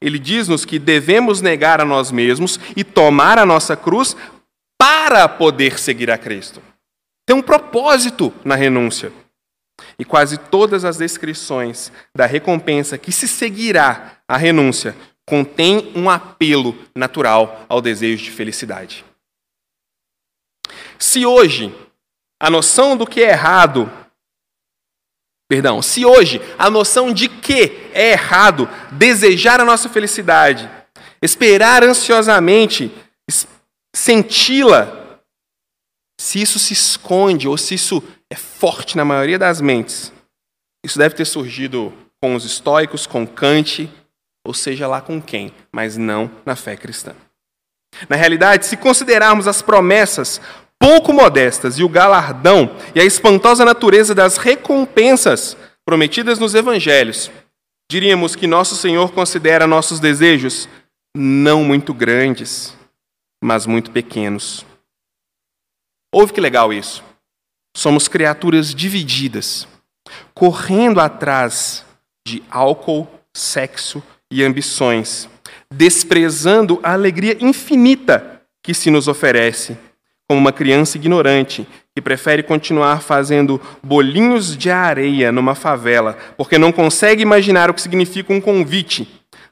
[0.00, 4.16] Ele diz-nos que devemos negar a nós mesmos e tomar a nossa cruz
[4.76, 6.60] para poder seguir a Cristo.
[7.24, 9.12] Tem um propósito na renúncia.
[9.98, 16.76] E quase todas as descrições da recompensa que se seguirá à renúncia contém um apelo
[16.94, 19.04] natural ao desejo de felicidade.
[20.98, 21.74] Se hoje
[22.40, 23.90] a noção do que é errado,
[25.48, 30.68] perdão, se hoje a noção de que é errado desejar a nossa felicidade,
[31.20, 32.90] esperar ansiosamente,
[33.94, 35.01] senti-la,
[36.22, 40.12] se isso se esconde ou se isso é forte na maioria das mentes,
[40.84, 43.90] isso deve ter surgido com os estoicos, com Kant,
[44.46, 47.12] ou seja lá com quem, mas não na fé cristã.
[48.08, 50.40] Na realidade, se considerarmos as promessas
[50.78, 57.32] pouco modestas e o galardão e a espantosa natureza das recompensas prometidas nos evangelhos,
[57.90, 60.68] diríamos que nosso Senhor considera nossos desejos
[61.16, 62.76] não muito grandes,
[63.42, 64.64] mas muito pequenos.
[66.12, 67.02] Ouve que legal isso.
[67.74, 69.66] Somos criaturas divididas,
[70.34, 71.86] correndo atrás
[72.26, 75.28] de álcool, sexo e ambições,
[75.70, 79.76] desprezando a alegria infinita que se nos oferece,
[80.28, 86.72] como uma criança ignorante que prefere continuar fazendo bolinhos de areia numa favela, porque não
[86.72, 89.08] consegue imaginar o que significa um convite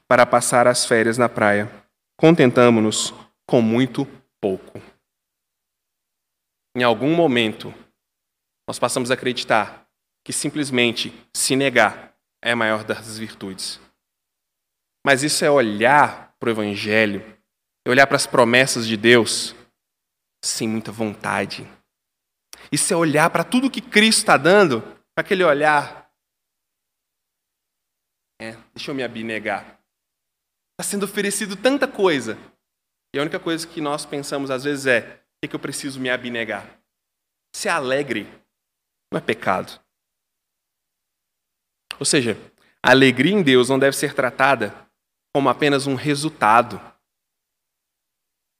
[0.07, 1.69] para passar as férias na praia.
[2.17, 3.13] Contentamo-nos
[3.47, 4.07] com muito
[4.39, 4.90] pouco.
[6.75, 7.73] Em algum momento,
[8.67, 9.87] nós passamos a acreditar
[10.23, 13.79] que simplesmente se negar é a maior das virtudes.
[15.05, 17.21] Mas isso é olhar para o Evangelho,
[17.85, 19.55] é olhar para as promessas de Deus
[20.43, 21.67] sem muita vontade.
[22.71, 24.81] Isso é olhar para tudo que Cristo está dando,
[25.13, 26.11] para aquele olhar.
[28.41, 29.79] É, deixa eu me abnegar.
[30.79, 32.37] Está sendo oferecido tanta coisa.
[33.13, 36.09] E a única coisa que nós pensamos às vezes é: o que eu preciso me
[36.09, 36.79] abnegar?
[37.55, 38.27] Se alegre
[39.11, 39.81] não é pecado.
[41.99, 42.37] Ou seja,
[42.83, 44.73] a alegria em Deus não deve ser tratada
[45.33, 46.79] como apenas um resultado.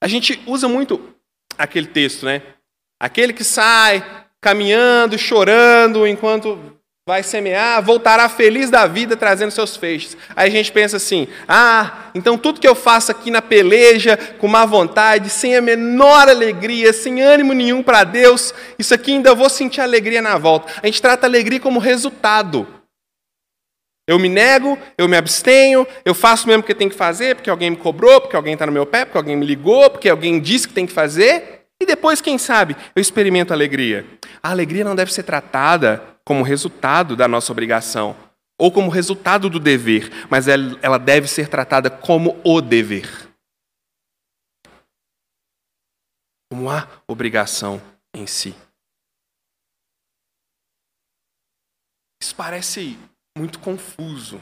[0.04, 1.16] A gente usa muito
[1.58, 2.56] aquele texto, né?
[3.00, 10.16] Aquele que sai caminhando, chorando, enquanto vai semear, voltará feliz da vida trazendo seus feixes.
[10.36, 14.48] Aí a gente pensa assim: ah, então tudo que eu faço aqui na peleja, com
[14.48, 19.50] má vontade, sem a menor alegria, sem ânimo nenhum para Deus, isso aqui ainda vou
[19.50, 20.72] sentir alegria na volta.
[20.82, 22.68] A gente trata a alegria como resultado.
[24.08, 27.50] Eu me nego, eu me abstenho, eu faço mesmo o que tem que fazer, porque
[27.50, 30.40] alguém me cobrou, porque alguém está no meu pé, porque alguém me ligou, porque alguém
[30.40, 34.06] disse que tem que fazer, e depois, quem sabe, eu experimento alegria.
[34.42, 38.16] A alegria não deve ser tratada como resultado da nossa obrigação
[38.60, 43.34] ou como resultado do dever, mas ela deve ser tratada como o dever.
[46.52, 47.82] Como a obrigação
[48.14, 48.56] em si.
[52.22, 53.00] Isso parece
[53.36, 54.40] muito confuso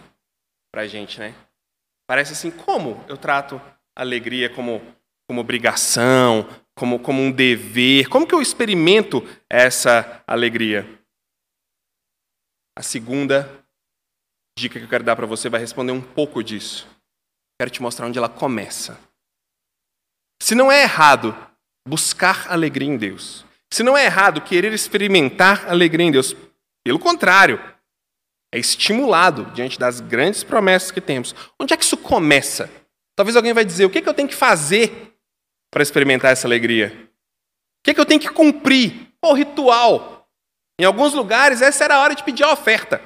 [0.73, 1.33] para a gente, né?
[2.05, 3.55] Parece assim, como eu trato
[3.95, 4.81] a alegria como,
[5.29, 6.45] como obrigação,
[6.79, 8.07] como, como um dever?
[8.07, 10.87] Como que eu experimento essa alegria?
[12.77, 13.65] A segunda
[14.57, 16.87] dica que eu quero dar para você vai responder um pouco disso.
[17.59, 18.97] Quero te mostrar onde ela começa.
[20.41, 21.35] Se não é errado
[21.85, 26.33] buscar alegria em Deus, se não é errado querer experimentar alegria em Deus,
[26.85, 27.59] pelo contrário,
[28.53, 31.35] é estimulado diante das grandes promessas que temos.
[31.59, 32.69] Onde é que isso começa?
[33.17, 35.08] Talvez alguém vai dizer: o que, é que eu tenho que fazer
[35.71, 37.09] para experimentar essa alegria?
[37.79, 39.13] O que, é que eu tenho que cumprir?
[39.21, 40.27] O ritual.
[40.79, 43.01] Em alguns lugares, essa era a hora de pedir a oferta.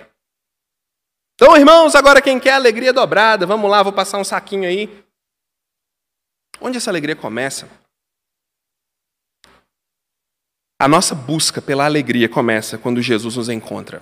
[1.36, 5.04] Então, irmãos, agora quem quer alegria dobrada, vamos lá, vou passar um saquinho aí.
[6.62, 7.68] Onde essa alegria começa?
[10.80, 14.02] A nossa busca pela alegria começa quando Jesus nos encontra.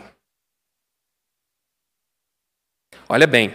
[3.08, 3.54] olha bem,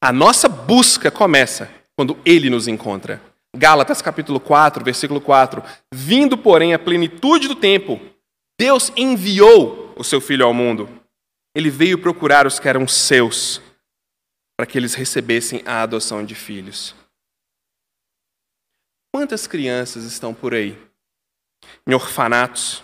[0.00, 3.31] a nossa busca começa quando ele nos encontra.
[3.54, 5.62] Gálatas capítulo 4, versículo 4.
[5.92, 8.00] Vindo, porém, a plenitude do tempo,
[8.58, 10.88] Deus enviou o seu filho ao mundo.
[11.54, 13.60] Ele veio procurar os que eram seus,
[14.56, 16.94] para que eles recebessem a adoção de filhos.
[19.14, 20.78] Quantas crianças estão por aí,
[21.86, 22.82] em orfanatos,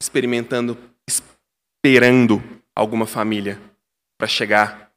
[0.00, 2.40] experimentando, esperando
[2.76, 3.60] alguma família
[4.16, 4.92] para chegar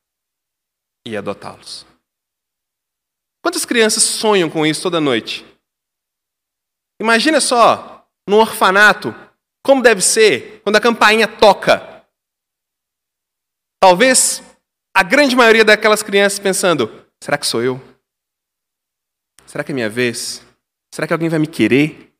[1.03, 1.88] e adotá-los?
[3.49, 5.43] Quantas crianças sonham com isso toda noite?
[7.01, 9.11] Imagina só, no orfanato,
[9.65, 12.05] como deve ser quando a campainha toca.
[13.81, 14.43] Talvez
[14.95, 17.81] a grande maioria daquelas crianças pensando: será que sou eu?
[19.47, 20.45] Será que é minha vez?
[20.93, 22.13] Será que alguém vai me querer?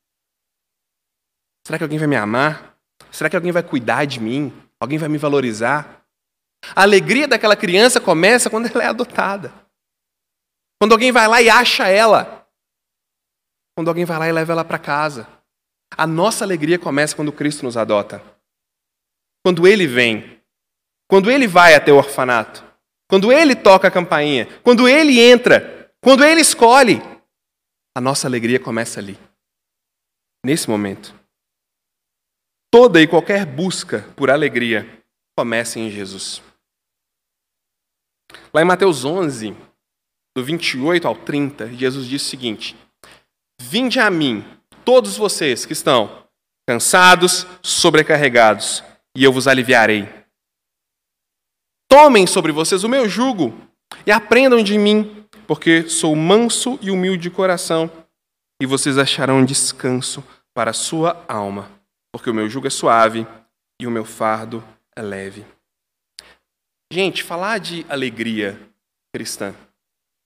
[1.63, 2.75] Será que alguém vai me amar?
[3.11, 4.51] Será que alguém vai cuidar de mim?
[4.79, 6.03] Alguém vai me valorizar?
[6.75, 9.58] A alegria daquela criança começa quando ela é adotada.
[10.79, 12.47] Quando alguém vai lá e acha ela.
[13.75, 15.27] Quando alguém vai lá e leva ela para casa.
[15.97, 18.23] A nossa alegria começa quando Cristo nos adota.
[19.43, 20.41] Quando ele vem.
[21.09, 22.63] Quando ele vai até o orfanato.
[23.09, 24.47] Quando ele toca a campainha.
[24.61, 25.91] Quando ele entra.
[26.01, 27.01] Quando ele escolhe.
[27.95, 29.19] A nossa alegria começa ali.
[30.45, 31.13] Nesse momento.
[32.71, 35.03] Toda e qualquer busca por alegria
[35.35, 36.41] começa em Jesus.
[38.53, 39.55] Lá em Mateus 11,
[40.39, 42.75] do 28 ao 30, Jesus diz o seguinte:
[43.61, 44.45] Vinde a mim,
[44.85, 46.25] todos vocês que estão
[46.67, 48.83] cansados, sobrecarregados,
[49.15, 50.07] e eu vos aliviarei.
[51.89, 53.53] Tomem sobre vocês o meu jugo
[54.05, 57.91] e aprendam de mim, porque sou manso e humilde de coração,
[58.61, 60.23] e vocês acharão descanso
[60.53, 61.69] para a sua alma,
[62.13, 63.27] porque o meu jugo é suave
[63.81, 64.63] e o meu fardo
[64.95, 65.45] é leve.
[66.91, 68.59] Gente, falar de alegria
[69.13, 69.53] cristã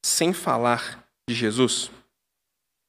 [0.03, 1.89] sem falar de Jesus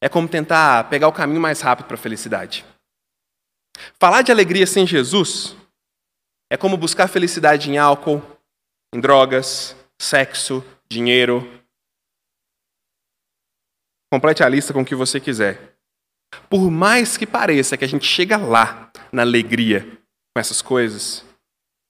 [0.04, 2.62] é como tentar pegar o caminho mais rápido para a felicidade.
[3.98, 5.56] Falar de alegria sem Jesus
[6.50, 8.22] é como buscar felicidade em álcool,
[8.94, 11.42] em drogas, sexo, dinheiro.
[14.12, 15.74] Complete a lista com o que você quiser.
[16.50, 19.80] Por mais que pareça que a gente chega lá na alegria
[20.34, 21.24] com essas coisas,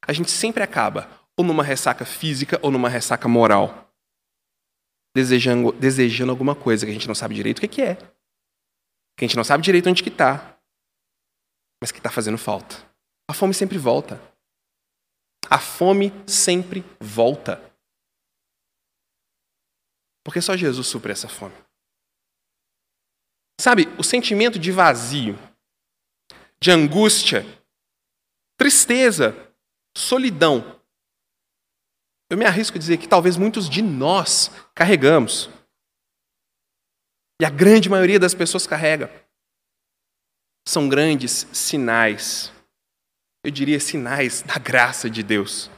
[0.06, 3.83] a gente sempre acaba ou numa ressaca física ou numa ressaca moral
[5.14, 7.94] desejando, desejando alguma coisa que a gente não sabe direito o que, é.
[9.16, 10.58] Que a gente não sabe direito onde que está.
[11.80, 12.76] Mas que está fazendo falta.
[13.28, 14.20] A fome sempre volta.
[15.48, 17.62] A fome sempre volta.
[20.24, 21.54] Porque só Jesus supre essa fome.
[23.60, 25.38] Sabe, o sentimento de vazio,
[26.58, 27.44] de angústia,
[28.58, 29.36] tristeza,
[29.96, 30.80] solidão,
[32.30, 35.50] eu me arrisco a dizer que talvez muitos de nós carregamos.
[37.40, 39.10] E a grande maioria das pessoas carrega.
[40.66, 42.50] São grandes sinais,
[43.44, 45.70] eu diria sinais da graça de Deus,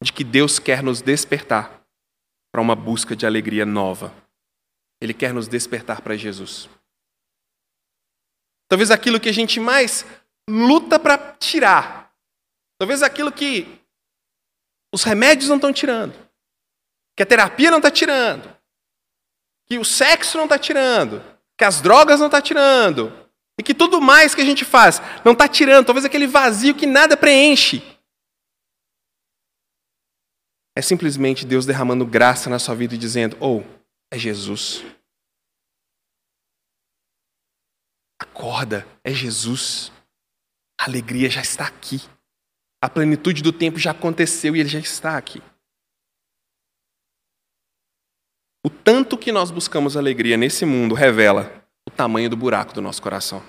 [0.00, 1.84] de que Deus quer nos despertar
[2.52, 4.14] para uma busca de alegria nova.
[5.00, 6.68] Ele quer nos despertar para Jesus.
[8.68, 10.06] Talvez aquilo que a gente mais
[10.48, 12.14] luta para tirar,
[12.78, 13.83] talvez aquilo que
[14.94, 16.14] os remédios não estão tirando,
[17.16, 18.48] que a terapia não está tirando,
[19.66, 21.20] que o sexo não está tirando,
[21.58, 23.12] que as drogas não estão tá tirando,
[23.58, 26.86] e que tudo mais que a gente faz não está tirando, talvez aquele vazio que
[26.86, 27.82] nada preenche.
[30.76, 33.62] É simplesmente Deus derramando graça na sua vida e dizendo: Oh,
[34.12, 34.84] é Jesus.
[38.20, 39.90] Acorda, é Jesus.
[40.80, 42.00] A alegria já está aqui.
[42.84, 45.42] A plenitude do tempo já aconteceu e ele já está aqui.
[48.62, 53.00] O tanto que nós buscamos alegria nesse mundo revela o tamanho do buraco do nosso
[53.00, 53.42] coração.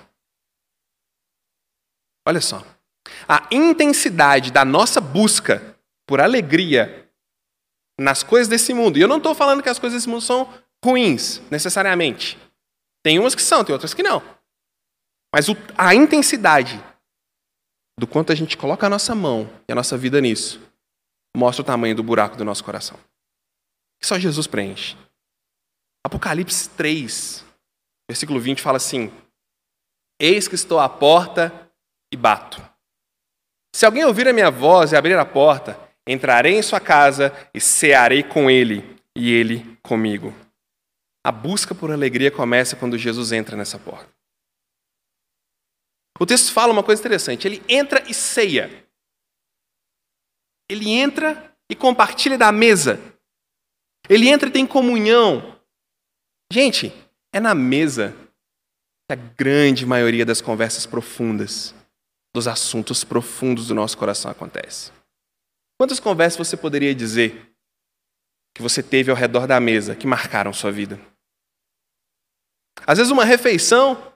[2.26, 2.64] Olha só.
[3.28, 7.06] A intensidade da nossa busca por alegria
[8.00, 8.96] nas coisas desse mundo.
[8.96, 10.50] E eu não estou falando que as coisas desse mundo são
[10.82, 12.38] ruins, necessariamente.
[13.04, 14.22] Tem umas que são, tem outras que não.
[15.30, 15.44] Mas
[15.76, 16.82] a intensidade
[17.98, 20.60] do quanto a gente coloca a nossa mão e a nossa vida nisso,
[21.36, 22.98] mostra o tamanho do buraco do nosso coração.
[24.00, 24.96] Que só Jesus preenche.
[26.04, 27.44] Apocalipse 3,
[28.08, 29.10] versículo 20 fala assim:
[30.20, 31.70] Eis que estou à porta
[32.12, 32.62] e bato.
[33.74, 37.60] Se alguém ouvir a minha voz e abrir a porta, entrarei em sua casa e
[37.60, 40.34] cearei com ele e ele comigo.
[41.24, 44.15] A busca por alegria começa quando Jesus entra nessa porta.
[46.18, 47.46] O texto fala uma coisa interessante.
[47.46, 48.70] Ele entra e ceia.
[50.68, 53.00] Ele entra e compartilha da mesa.
[54.08, 55.60] Ele entra e tem comunhão.
[56.52, 56.92] Gente,
[57.32, 58.16] é na mesa
[59.08, 61.74] que a grande maioria das conversas profundas,
[62.34, 64.92] dos assuntos profundos do nosso coração acontece.
[65.78, 67.54] Quantas conversas você poderia dizer
[68.54, 70.98] que você teve ao redor da mesa que marcaram sua vida?
[72.86, 74.15] Às vezes uma refeição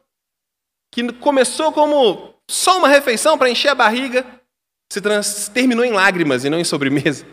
[0.91, 4.27] que começou como só uma refeição para encher a barriga,
[4.93, 5.49] se trans...
[5.49, 7.27] terminou em lágrimas e não em sobremesa.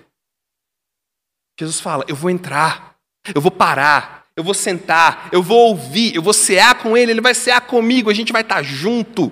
[1.59, 2.97] Jesus fala: Eu vou entrar,
[3.33, 7.21] eu vou parar, eu vou sentar, eu vou ouvir, eu vou cear com ele, ele
[7.21, 9.31] vai cear comigo, a gente vai estar junto.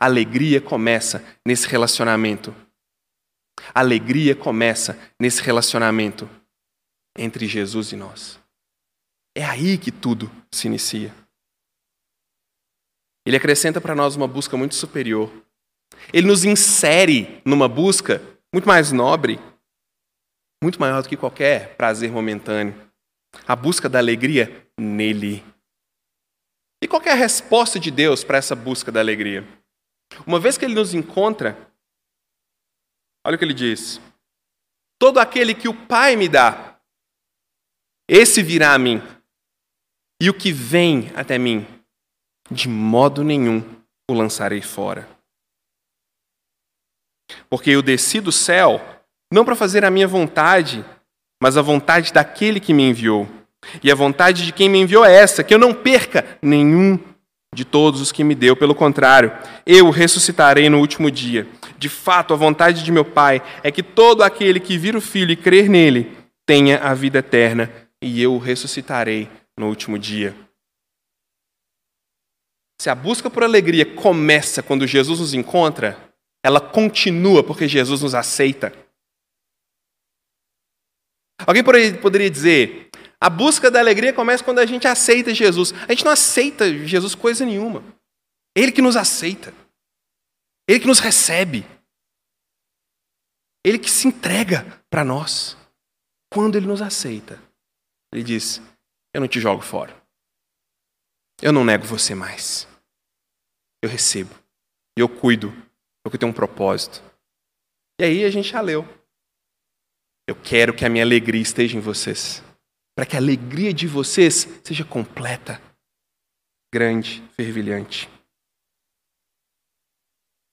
[0.00, 2.54] A alegria começa nesse relacionamento.
[3.74, 6.28] Alegria começa nesse relacionamento
[7.16, 8.38] entre Jesus e nós.
[9.36, 11.14] É aí que tudo se inicia.
[13.28, 15.30] Ele acrescenta para nós uma busca muito superior.
[16.14, 19.38] Ele nos insere numa busca muito mais nobre,
[20.64, 22.90] muito maior do que qualquer prazer momentâneo.
[23.46, 25.44] A busca da alegria nele.
[26.82, 29.46] E qual é a resposta de Deus para essa busca da alegria?
[30.26, 31.70] Uma vez que ele nos encontra,
[33.26, 34.00] olha o que ele diz:
[34.98, 36.80] Todo aquele que o Pai me dá,
[38.08, 39.02] esse virá a mim.
[40.18, 41.77] E o que vem até mim,
[42.50, 43.62] de modo nenhum
[44.10, 45.08] o lançarei fora.
[47.48, 48.80] Porque eu desci do céu
[49.32, 50.84] não para fazer a minha vontade,
[51.42, 53.28] mas a vontade daquele que me enviou.
[53.82, 56.98] E a vontade de quem me enviou é essa: que eu não perca nenhum
[57.54, 58.56] de todos os que me deu.
[58.56, 59.32] Pelo contrário,
[59.66, 61.46] eu ressuscitarei no último dia.
[61.76, 65.32] De fato, a vontade de meu Pai é que todo aquele que vir o Filho
[65.32, 67.70] e crer nele tenha a vida eterna,
[68.02, 70.34] e eu o ressuscitarei no último dia.
[72.80, 76.12] Se a busca por alegria começa quando Jesus nos encontra,
[76.44, 78.72] ela continua porque Jesus nos aceita.
[81.44, 82.88] Alguém poderia dizer:
[83.20, 85.72] a busca da alegria começa quando a gente aceita Jesus.
[85.88, 87.82] A gente não aceita Jesus coisa nenhuma.
[88.56, 89.52] Ele que nos aceita.
[90.68, 91.66] Ele que nos recebe.
[93.64, 95.56] Ele que se entrega para nós.
[96.32, 97.42] Quando ele nos aceita,
[98.12, 98.62] ele diz:
[99.12, 99.96] Eu não te jogo fora.
[101.40, 102.67] Eu não nego você mais.
[103.82, 104.34] Eu recebo.
[104.96, 105.52] Eu cuido.
[106.02, 107.02] Porque tem um propósito.
[108.00, 108.86] E aí a gente já leu.
[110.26, 112.42] Eu quero que a minha alegria esteja em vocês.
[112.94, 115.60] Para que a alegria de vocês seja completa,
[116.72, 118.08] grande, fervilhante.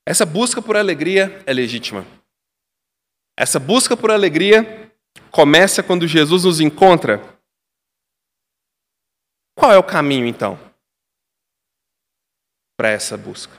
[0.08, 2.06] Essa busca por alegria é legítima.
[3.38, 4.92] Essa busca por alegria
[5.32, 7.20] começa quando Jesus nos encontra.
[9.58, 10.60] Qual é o caminho, então?
[12.78, 13.54] Para essa busca.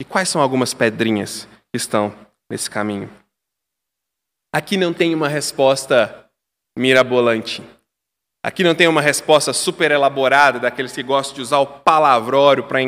[0.00, 2.14] E quais são algumas pedrinhas que estão
[2.50, 3.10] nesse caminho?
[4.54, 6.30] Aqui não tem uma resposta
[6.76, 7.62] mirabolante.
[8.44, 12.80] Aqui não tem uma resposta super elaborada daqueles que gostam de usar o palavrório para.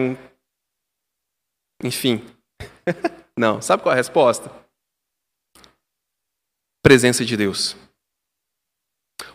[1.82, 2.24] Enfim.
[3.38, 3.62] não.
[3.62, 4.51] Sabe qual é a resposta?
[6.82, 7.76] Presença de Deus.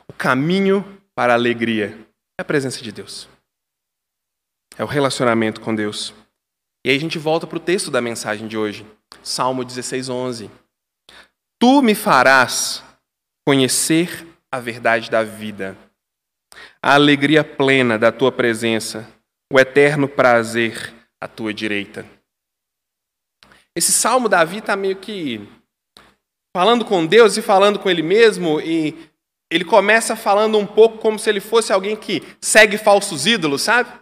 [0.08, 1.98] O caminho para a alegria
[2.38, 3.28] é a presença de Deus
[4.80, 6.14] é o relacionamento com Deus.
[6.86, 8.88] E aí a gente volta para o texto da mensagem de hoje,
[9.22, 10.50] Salmo 16, 11.
[11.62, 12.82] Tu me farás
[13.46, 15.78] conhecer a verdade da vida,
[16.82, 19.06] a alegria plena da tua presença,
[19.52, 22.06] o eterno prazer à tua direita.
[23.76, 25.46] Esse salmo Davi está meio que
[26.56, 29.10] falando com Deus e falando com ele mesmo, e
[29.52, 33.99] ele começa falando um pouco como se ele fosse alguém que segue falsos ídolos, sabe?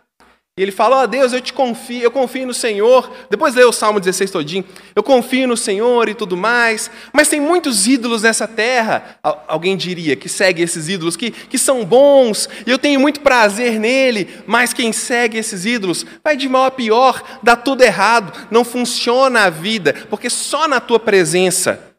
[0.58, 3.12] E ele fala: Ó oh, Deus, eu te confio, eu confio no Senhor.
[3.30, 4.66] Depois lê o Salmo 16 todinho.
[4.96, 6.90] Eu confio no Senhor e tudo mais.
[7.14, 9.20] Mas tem muitos ídolos nessa terra.
[9.48, 13.80] Alguém diria que segue esses ídolos, que, que são bons, e eu tenho muito prazer
[13.80, 14.28] nele.
[14.48, 19.42] Mas quem segue esses ídolos vai de mal a pior, dá tudo errado, não funciona
[19.42, 21.96] a vida, porque só na tua presença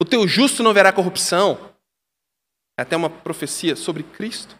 [0.00, 1.58] o teu justo não verá corrupção.
[2.78, 4.56] É até uma profecia sobre Cristo.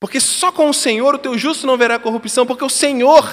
[0.00, 3.24] Porque só com o Senhor o teu justo não verá corrupção, porque o Senhor,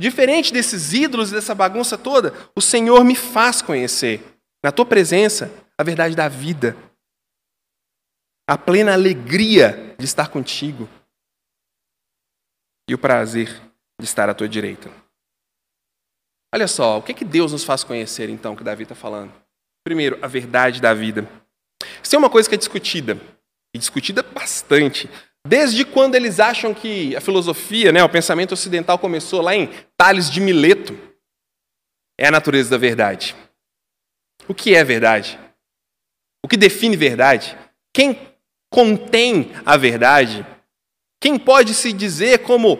[0.00, 4.22] diferente desses ídolos e dessa bagunça toda, o Senhor me faz conhecer,
[4.62, 6.76] na tua presença, a verdade da vida,
[8.48, 10.88] a plena alegria de estar contigo
[12.88, 13.48] e o prazer
[13.98, 14.90] de estar à tua direita.
[16.54, 19.32] Olha só, o que, que Deus nos faz conhecer então, que Davi está falando?
[19.82, 21.26] Primeiro, a verdade da vida.
[22.02, 23.18] Isso é uma coisa que é discutida,
[23.74, 25.08] e discutida bastante
[25.46, 30.30] Desde quando eles acham que a filosofia, né, o pensamento ocidental começou lá em Tales
[30.30, 30.98] de Mileto,
[32.18, 33.34] é a natureza da verdade.
[34.48, 35.38] O que é verdade?
[36.44, 37.56] o que define verdade,
[37.94, 38.18] quem
[38.70, 40.44] contém a verdade,
[41.20, 42.78] quem pode se dizer como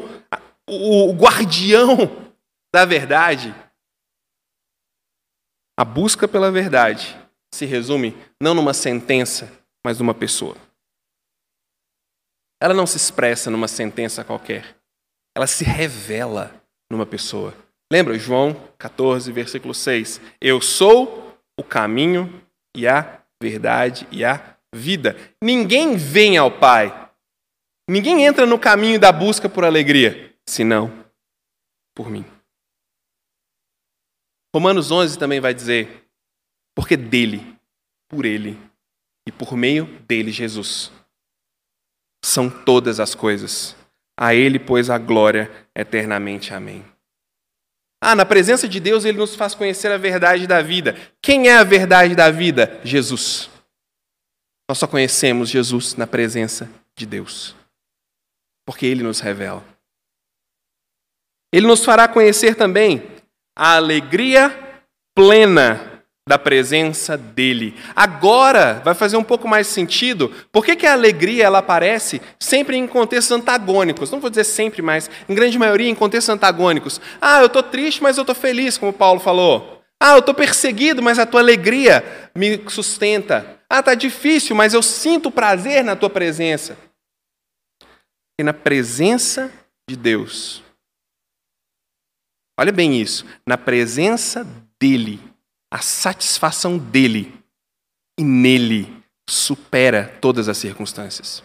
[0.69, 2.33] o guardião
[2.75, 3.55] da verdade.
[5.79, 7.17] A busca pela verdade
[7.55, 9.51] se resume não numa sentença,
[9.85, 10.57] mas numa pessoa.
[12.63, 14.77] Ela não se expressa numa sentença qualquer.
[15.37, 16.55] Ela se revela
[16.89, 17.53] numa pessoa.
[17.93, 20.21] Lembra João 14, versículo 6?
[20.41, 22.41] Eu sou o caminho
[22.77, 25.17] e a verdade e a vida.
[25.43, 27.11] Ninguém vem ao Pai.
[27.91, 31.05] Ninguém entra no caminho da busca por alegria, senão
[31.97, 32.25] por mim.
[34.55, 36.09] Romanos 11 também vai dizer:
[36.77, 37.59] porque dele,
[38.09, 38.57] por ele
[39.27, 40.93] e por meio dele, Jesus,
[42.25, 43.77] são todas as coisas.
[44.19, 46.55] A ele, pois, a glória eternamente.
[46.55, 46.85] Amém.
[48.01, 50.97] Ah, na presença de Deus, ele nos faz conhecer a verdade da vida.
[51.21, 52.81] Quem é a verdade da vida?
[52.85, 53.49] Jesus.
[54.69, 57.55] Nós só conhecemos Jesus na presença de Deus,
[58.67, 59.65] porque ele nos revela.
[61.53, 63.07] Ele nos fará conhecer também
[63.57, 64.51] a alegria
[65.15, 65.92] plena
[66.29, 67.75] da presença dele.
[67.97, 70.33] Agora vai fazer um pouco mais sentido.
[70.53, 74.11] Por que, que a alegria ela aparece sempre em contextos antagônicos?
[74.11, 77.01] Não vou dizer sempre, mas em grande maioria em contextos antagônicos.
[77.21, 79.83] Ah, eu estou triste, mas eu estou feliz, como Paulo falou.
[80.01, 83.59] Ah, eu estou perseguido, mas a tua alegria me sustenta.
[83.69, 86.77] Ah, está difícil, mas eu sinto prazer na tua presença.
[88.39, 89.51] E na presença
[89.89, 90.63] de Deus,
[92.59, 93.25] Olha bem isso.
[93.47, 94.47] Na presença
[94.81, 95.19] dele,
[95.73, 97.33] a satisfação dele
[98.21, 101.43] e nele supera todas as circunstâncias.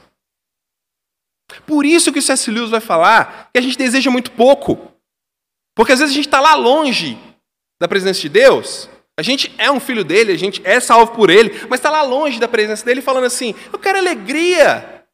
[1.66, 2.52] Por isso que o C.S.
[2.52, 4.92] Lewis vai falar que a gente deseja muito pouco.
[5.74, 7.18] Porque às vezes a gente está lá longe
[7.82, 11.30] da presença de Deus, a gente é um filho dele, a gente é salvo por
[11.30, 15.06] ele, mas está lá longe da presença dele falando assim: eu quero alegria.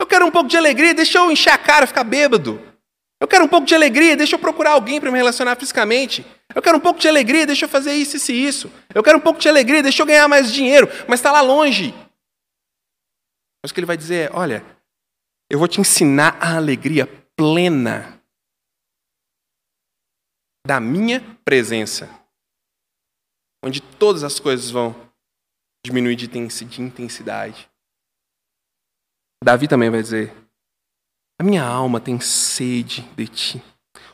[0.00, 2.62] Eu quero um pouco de alegria, deixa eu encher a cara, ficar bêbado.
[3.18, 6.24] Eu quero um pouco de alegria, deixa eu procurar alguém para me relacionar fisicamente.
[6.54, 8.72] Eu quero um pouco de alegria, deixa eu fazer isso, isso e isso.
[8.94, 11.94] Eu quero um pouco de alegria, deixa eu ganhar mais dinheiro, mas está lá longe.
[13.62, 14.64] Mas o que ele vai dizer é: olha,
[15.50, 18.22] eu vou te ensinar a alegria plena
[20.66, 22.10] da minha presença,
[23.64, 24.94] onde todas as coisas vão
[25.84, 26.28] diminuir de
[26.80, 27.70] intensidade.
[29.42, 30.34] Davi também vai dizer:
[31.38, 33.62] a minha alma tem sede de ti.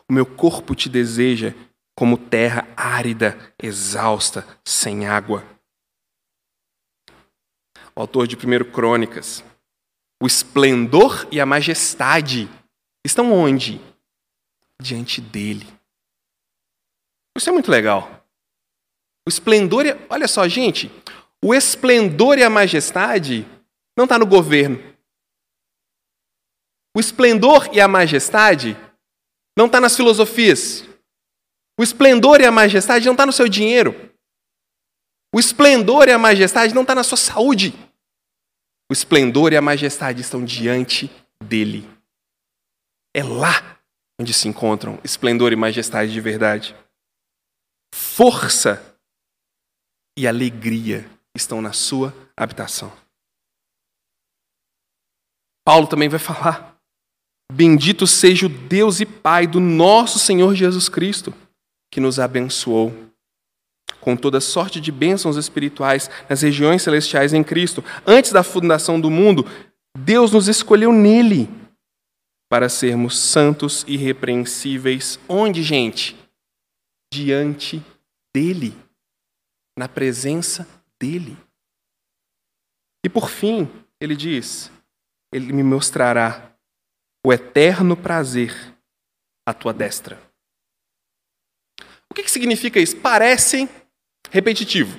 [0.09, 1.55] O meu corpo te deseja
[1.95, 5.45] como terra árida, exausta, sem água.
[7.95, 9.45] O autor de 1 Crônicas.
[10.21, 12.49] O esplendor e a majestade
[13.05, 13.81] estão onde?
[14.81, 15.67] Diante dele.
[17.37, 18.25] Isso é muito legal.
[19.27, 19.97] O esplendor, e...
[20.09, 20.91] olha só, gente,
[21.43, 23.47] o esplendor e a majestade
[23.97, 24.92] não está no governo,
[26.95, 28.77] o esplendor e a majestade
[29.57, 30.85] não está nas filosofias.
[31.79, 34.13] O esplendor e a majestade não está no seu dinheiro.
[35.35, 37.73] O esplendor e a majestade não está na sua saúde.
[38.91, 41.11] O esplendor e a majestade estão diante
[41.43, 41.89] dele.
[43.15, 43.81] É lá
[44.21, 46.77] onde se encontram esplendor e majestade de verdade.
[47.95, 48.97] Força
[50.17, 52.93] e alegria estão na sua habitação.
[55.65, 56.72] Paulo também vai falar
[57.55, 61.35] Bendito seja o Deus e Pai do nosso Senhor Jesus Cristo,
[61.91, 63.13] que nos abençoou
[64.01, 67.85] com toda sorte de bênçãos espirituais nas regiões celestiais em Cristo.
[68.07, 69.45] Antes da fundação do mundo,
[69.97, 71.47] Deus nos escolheu nele
[72.51, 75.21] para sermos santos e irrepreensíveis.
[75.29, 76.17] Onde, gente?
[77.13, 77.83] Diante
[78.35, 78.75] dele,
[79.79, 80.67] na presença
[80.99, 81.37] dele.
[83.05, 83.69] E por fim,
[84.01, 84.71] ele diz:
[85.31, 86.52] Ele me mostrará
[87.25, 88.55] o eterno prazer
[89.47, 90.19] à tua destra.
[92.11, 92.97] O que, que significa isso?
[92.97, 93.69] Parece
[94.31, 94.99] repetitivo.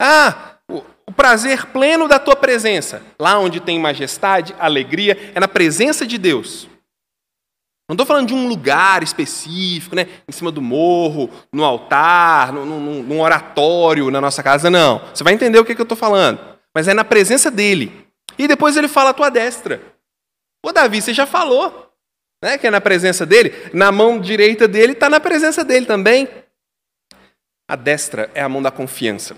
[0.00, 3.02] Ah, o, prazer pleno da tua presença.
[3.18, 6.68] Lá onde tem majestade, alegria, é na presença de Deus.
[7.88, 10.08] Não estou falando de um lugar específico, né?
[10.26, 15.02] em cima do morro, no altar, num, num oratório na nossa casa, não.
[15.12, 16.40] Você vai entender o que, que eu estou falando.
[16.74, 18.06] Mas é na presença dele.
[18.38, 19.93] E depois ele fala a tua destra.
[20.64, 21.92] Ô Davi, você já falou,
[22.42, 22.56] né?
[22.56, 26.26] Que é na presença dele, na mão direita dele está na presença dele também.
[27.68, 29.36] A destra é a mão da confiança.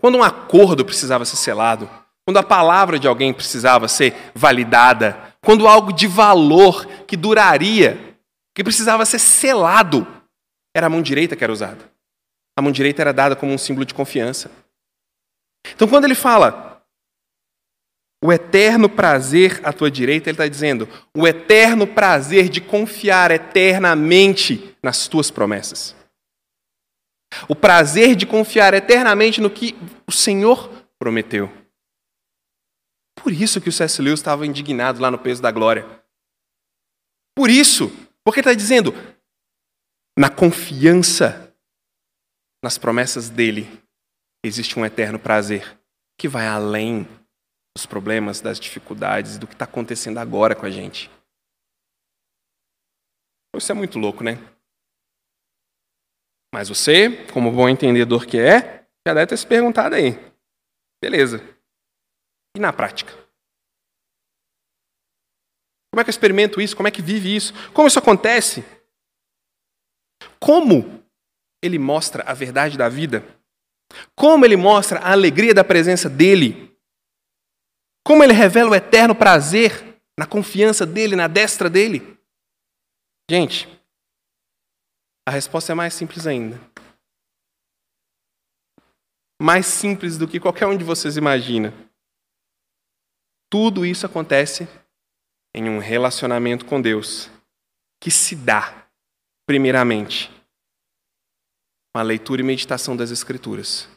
[0.00, 1.90] Quando um acordo precisava ser selado,
[2.24, 8.16] quando a palavra de alguém precisava ser validada, quando algo de valor que duraria,
[8.54, 10.06] que precisava ser selado,
[10.72, 11.90] era a mão direita que era usada.
[12.56, 14.52] A mão direita era dada como um símbolo de confiança.
[15.74, 16.71] Então, quando ele fala
[18.22, 24.76] o eterno prazer à tua direita, ele está dizendo o eterno prazer de confiar eternamente
[24.80, 25.96] nas tuas promessas.
[27.48, 29.74] O prazer de confiar eternamente no que
[30.06, 30.70] o Senhor
[31.00, 31.50] prometeu.
[33.16, 34.00] Por isso que o C.S.
[34.00, 35.84] Lewis estava indignado lá no peso da glória.
[37.36, 37.90] Por isso,
[38.24, 38.94] porque está dizendo,
[40.16, 41.52] na confiança
[42.62, 43.68] nas promessas dele,
[44.44, 45.76] existe um eterno prazer
[46.16, 47.08] que vai além
[47.76, 51.10] dos problemas, das dificuldades, do que está acontecendo agora com a gente.
[53.56, 54.38] Isso é muito louco, né?
[56.54, 60.12] Mas você, como bom entendedor que é, já deve ter se perguntado aí.
[61.02, 61.38] Beleza.
[62.56, 63.12] E na prática?
[65.92, 66.76] Como é que eu experimento isso?
[66.76, 67.52] Como é que vive isso?
[67.72, 68.64] Como isso acontece?
[70.40, 71.02] Como
[71.62, 73.22] ele mostra a verdade da vida?
[74.16, 76.71] Como ele mostra a alegria da presença dele?
[78.04, 82.18] Como ele revela o eterno prazer na confiança dele, na destra dele?
[83.30, 83.68] Gente,
[85.26, 86.60] a resposta é mais simples ainda.
[89.40, 91.72] Mais simples do que qualquer um de vocês imagina.
[93.50, 94.68] Tudo isso acontece
[95.54, 97.30] em um relacionamento com Deus
[98.00, 98.88] que se dá,
[99.46, 100.28] primeiramente,
[101.94, 103.88] com a leitura e meditação das Escrituras,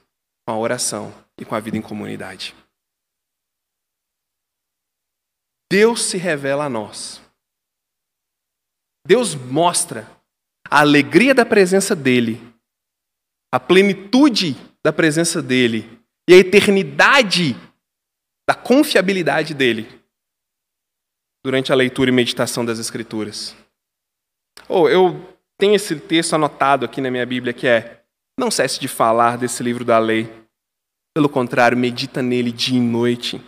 [0.45, 2.55] com a oração e com a vida em comunidade.
[5.71, 7.21] Deus se revela a nós.
[9.05, 10.09] Deus mostra
[10.69, 12.41] a alegria da presença dEle,
[13.53, 17.55] a plenitude da presença dEle e a eternidade
[18.47, 19.87] da confiabilidade dEle
[21.43, 23.55] durante a leitura e meditação das Escrituras.
[24.67, 28.03] Ou oh, eu tenho esse texto anotado aqui na minha Bíblia que é:
[28.39, 30.31] Não cesse de falar desse livro da lei.
[31.15, 33.41] Pelo contrário, medita nele dia e noite,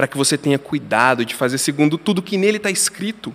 [0.00, 3.34] para que você tenha cuidado de fazer segundo tudo que nele está escrito.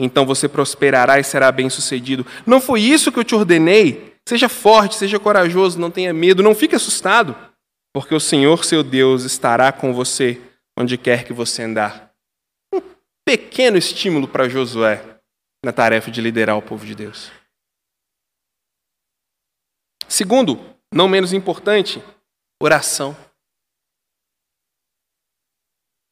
[0.00, 2.26] Então você prosperará e será bem-sucedido.
[2.46, 4.16] Não foi isso que eu te ordenei?
[4.26, 7.36] Seja forte, seja corajoso, não tenha medo, não fique assustado,
[7.94, 10.40] porque o Senhor, seu Deus, estará com você
[10.78, 12.10] onde quer que você andar
[13.22, 15.18] pequeno estímulo para Josué
[15.62, 17.30] na tarefa de liderar o povo de Deus.
[20.08, 20.58] Segundo,
[20.90, 22.02] não menos importante,
[22.62, 23.14] oração.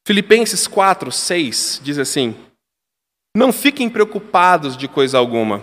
[0.07, 2.37] Filipenses 4, 6 diz assim:
[3.37, 5.63] Não fiquem preocupados de coisa alguma.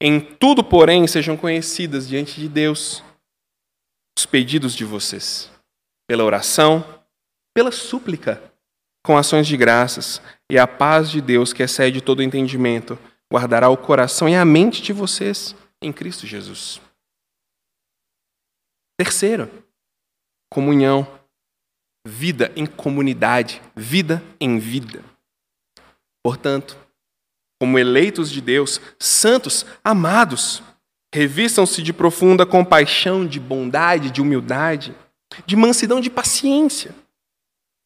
[0.00, 3.02] Em tudo, porém, sejam conhecidas diante de Deus
[4.18, 5.50] os pedidos de vocês,
[6.08, 6.84] pela oração,
[7.54, 8.52] pela súplica
[9.04, 12.98] com ações de graças, e a paz de Deus, que excede todo entendimento,
[13.32, 16.80] guardará o coração e a mente de vocês em Cristo Jesus.
[18.96, 19.50] Terceiro,
[20.48, 21.06] comunhão,
[22.06, 25.02] vida em comunidade, vida em vida.
[26.22, 26.76] Portanto,
[27.60, 30.62] como eleitos de Deus, santos, amados,
[31.14, 34.94] revistam-se de profunda compaixão, de bondade, de humildade,
[35.46, 36.94] de mansidão, de paciência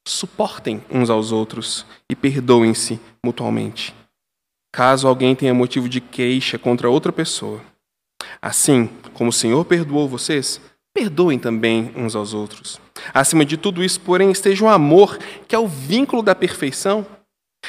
[0.07, 3.93] Suportem uns aos outros e perdoem-se mutualmente,
[4.73, 7.61] caso alguém tenha motivo de queixa contra outra pessoa.
[8.41, 10.61] Assim como o Senhor perdoou vocês,
[10.95, 12.81] perdoem também uns aos outros.
[13.13, 17.07] Acima de tudo isso, porém, esteja o amor, que é o vínculo da perfeição.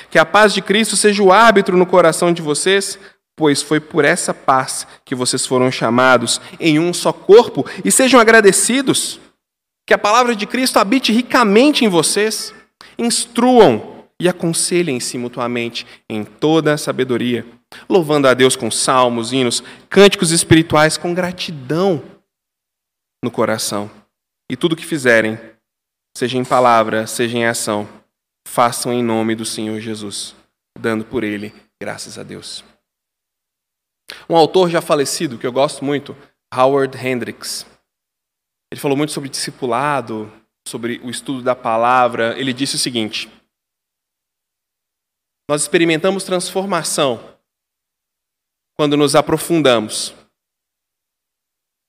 [0.10, 3.00] Que a paz de Cristo seja o árbitro no coração de vocês,
[3.36, 8.20] pois foi por essa paz que vocês foram chamados em um só corpo, e sejam
[8.20, 9.20] agradecidos.
[9.88, 12.54] Que a palavra de Cristo habite ricamente em vocês.
[12.98, 17.46] Instruam e aconselhem-se mutuamente em toda a sabedoria,
[17.88, 22.02] louvando a Deus com salmos, hinos, cânticos espirituais com gratidão
[23.24, 23.90] no coração.
[24.50, 25.38] E tudo que fizerem,
[26.16, 27.88] seja em palavra, seja em ação,
[28.48, 30.36] façam em nome do Senhor Jesus,
[30.80, 32.64] dando por ele graças a Deus.
[34.30, 36.16] Um autor já falecido que eu gosto muito,
[36.54, 37.66] Howard Hendricks,
[38.72, 40.32] ele falou muito sobre discipulado,
[40.68, 42.38] sobre o estudo da palavra.
[42.38, 43.32] Ele disse o seguinte:
[45.50, 47.38] Nós experimentamos transformação
[48.78, 50.14] quando nos aprofundamos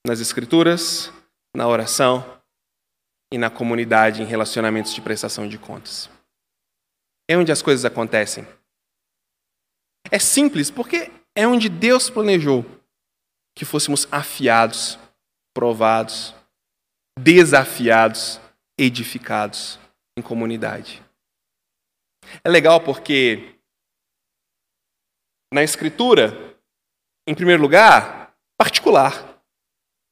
[0.06, 1.12] nas Escrituras,
[1.54, 2.37] na oração
[3.32, 6.10] e na comunidade em relacionamentos de prestação de contas.
[7.28, 8.46] É onde as coisas acontecem.
[10.10, 12.64] É simples porque é onde Deus planejou
[13.54, 14.98] que fôssemos afiados,
[15.54, 16.34] provados,
[17.18, 18.40] desafiados,
[18.78, 19.78] edificados
[20.16, 21.02] em comunidade.
[22.42, 23.58] É legal porque
[25.52, 26.56] na Escritura,
[27.26, 29.42] em primeiro lugar, particular,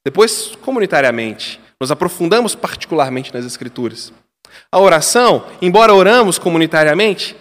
[0.04, 1.60] depois comunitariamente.
[1.80, 4.12] Nos aprofundamos particularmente nas Escrituras.
[4.70, 7.36] A oração, embora oramos comunitariamente,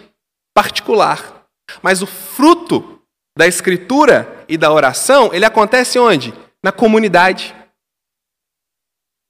[0.54, 1.46] particular.
[1.82, 3.00] Mas o fruto
[3.36, 6.32] da Escritura e da oração, ele acontece onde?
[6.62, 7.54] Na comunidade.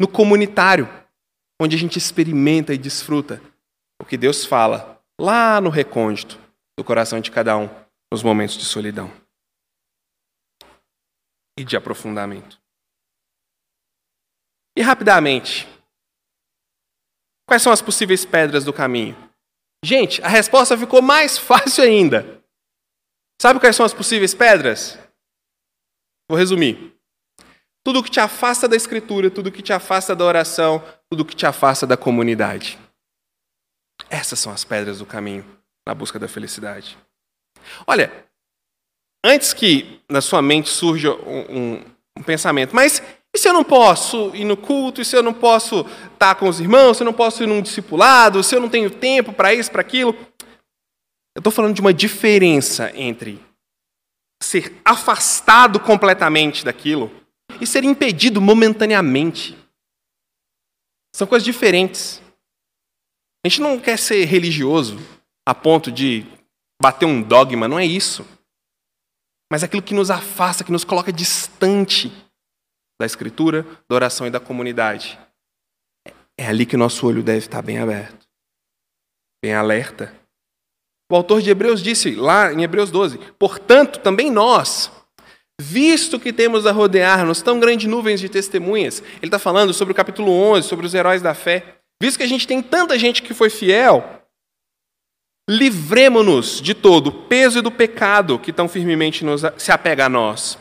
[0.01, 0.89] No comunitário,
[1.61, 3.41] onde a gente experimenta e desfruta
[4.01, 6.39] o que Deus fala lá no recôndito
[6.79, 7.69] do coração de cada um
[8.13, 9.11] nos momentos de solidão
[11.59, 12.61] e de aprofundamento.
[14.77, 15.67] E rapidamente,
[17.49, 19.17] quais são as possíveis pedras do caminho?
[19.83, 22.43] Gente, a resposta ficou mais fácil ainda.
[23.41, 24.99] Sabe quais são as possíveis pedras?
[26.29, 26.95] Vou resumir.
[27.85, 31.47] Tudo que te afasta da escritura, tudo que te afasta da oração, tudo que te
[31.47, 32.79] afasta da comunidade.
[34.11, 35.45] Essas são as pedras do caminho
[35.87, 36.99] na busca da felicidade.
[37.87, 38.13] Olha,
[39.25, 41.85] antes que na sua mente surja um, um,
[42.19, 43.01] um pensamento, mas
[43.37, 45.03] e se eu não posso ir no culto?
[45.03, 46.97] E se eu não posso estar com os irmãos?
[46.97, 48.43] Se eu não posso ir num discipulado?
[48.43, 50.17] Se eu não tenho tempo para isso, para aquilo?
[51.35, 53.39] Eu estou falando de uma diferença entre
[54.43, 57.11] ser afastado completamente daquilo
[57.61, 59.55] e ser impedido momentaneamente.
[61.15, 62.23] São coisas diferentes.
[63.45, 64.99] A gente não quer ser religioso
[65.47, 66.25] a ponto de
[66.81, 68.27] bater um dogma, não é isso.
[69.53, 72.11] Mas é aquilo que nos afasta, que nos coloca distante
[72.99, 75.19] da Escritura, da oração e da comunidade.
[76.39, 78.27] É ali que nosso olho deve estar bem aberto,
[79.43, 80.13] bem alerta.
[81.11, 84.91] O autor de Hebreus disse lá em Hebreus 12: Portanto, também nós,
[85.61, 89.95] visto que temos a rodear-nos tão grandes nuvens de testemunhas, ele está falando sobre o
[89.95, 93.33] capítulo 11, sobre os heróis da fé, visto que a gente tem tanta gente que
[93.33, 94.23] foi fiel,
[95.49, 100.09] livremo-nos de todo o peso e do pecado que tão firmemente nos, se apega a
[100.09, 100.59] nós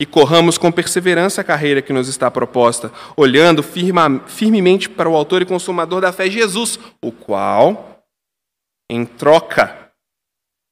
[0.00, 5.16] e corramos com perseverança a carreira que nos está proposta, olhando firma, firmemente para o
[5.16, 8.04] Autor e Consumador da fé, Jesus, o qual,
[8.90, 9.90] em troca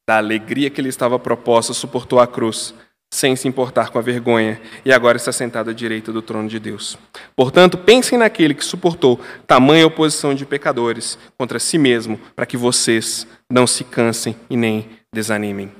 [0.06, 2.74] da alegria que lhe estava proposta, suportou a cruz,
[3.12, 6.58] sem se importar com a vergonha, e agora está sentado à direita do trono de
[6.58, 6.98] Deus.
[7.34, 13.26] Portanto, pensem naquele que suportou tamanha oposição de pecadores contra si mesmo, para que vocês
[13.50, 15.72] não se cansem e nem desanimem.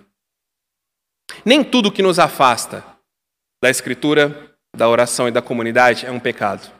[1.44, 2.93] Nem tudo que nos afasta
[3.64, 6.70] da escritura, da oração e da comunidade é um pecado.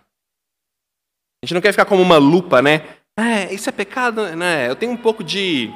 [1.42, 2.98] A gente não quer ficar como uma lupa, né?
[3.18, 4.68] É, isso é pecado, né?
[4.68, 5.70] Eu tenho um pouco de.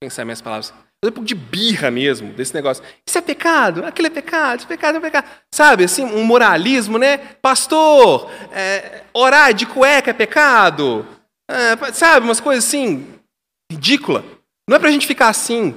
[0.00, 0.70] Pensar minhas palavras.
[0.70, 2.84] Eu tenho um pouco de birra mesmo desse negócio.
[3.04, 5.28] Isso é pecado, aquilo é pecado, isso é pecado, é pecado.
[5.52, 7.18] Sabe, assim, um moralismo, né?
[7.18, 11.04] Pastor, é, orar de cueca é pecado.
[11.50, 13.18] É, sabe, umas coisas assim,
[13.68, 14.24] ridícula.
[14.68, 15.76] Não é pra gente ficar assim.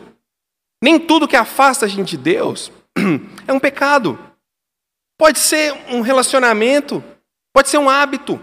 [0.83, 2.71] Nem tudo que afasta a gente de Deus
[3.47, 4.17] é um pecado.
[5.17, 7.03] Pode ser um relacionamento,
[7.53, 8.37] pode ser um hábito,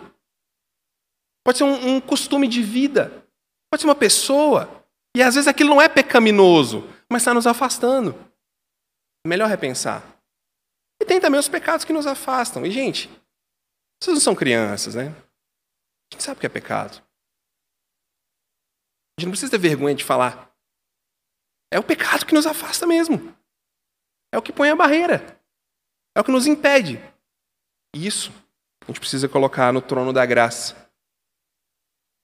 [1.44, 3.26] pode ser um, um costume de vida,
[3.70, 4.84] pode ser uma pessoa.
[5.16, 8.14] E às vezes aquilo não é pecaminoso, mas está nos afastando.
[9.24, 10.02] É melhor repensar.
[11.00, 12.64] E tem também os pecados que nos afastam.
[12.64, 13.08] E, gente,
[14.00, 15.08] vocês não são crianças, né?
[15.08, 17.02] A gente sabe o que é pecado.
[19.12, 20.50] A gente não precisa ter vergonha de falar.
[21.72, 23.34] É o pecado que nos afasta mesmo.
[24.32, 25.38] É o que põe a barreira.
[26.16, 26.98] É o que nos impede.
[27.94, 28.32] Isso
[28.82, 30.90] a gente precisa colocar no trono da graça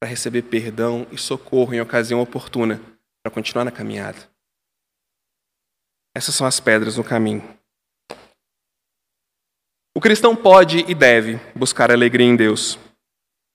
[0.01, 2.81] para receber perdão e socorro em ocasião oportuna
[3.23, 4.19] para continuar na caminhada.
[6.17, 7.59] Essas são as pedras no caminho.
[9.95, 12.79] O cristão pode e deve buscar alegria em Deus.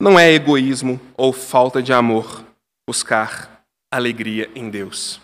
[0.02, 2.46] Não é egoísmo ou falta de amor
[2.88, 5.22] buscar alegria em Deus.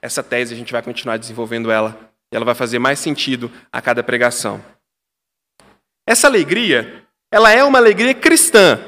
[0.00, 3.80] Essa tese a gente vai continuar desenvolvendo ela e ela vai fazer mais sentido a
[3.80, 4.64] cada pregação.
[6.08, 8.78] Essa alegria, ela é uma alegria cristã,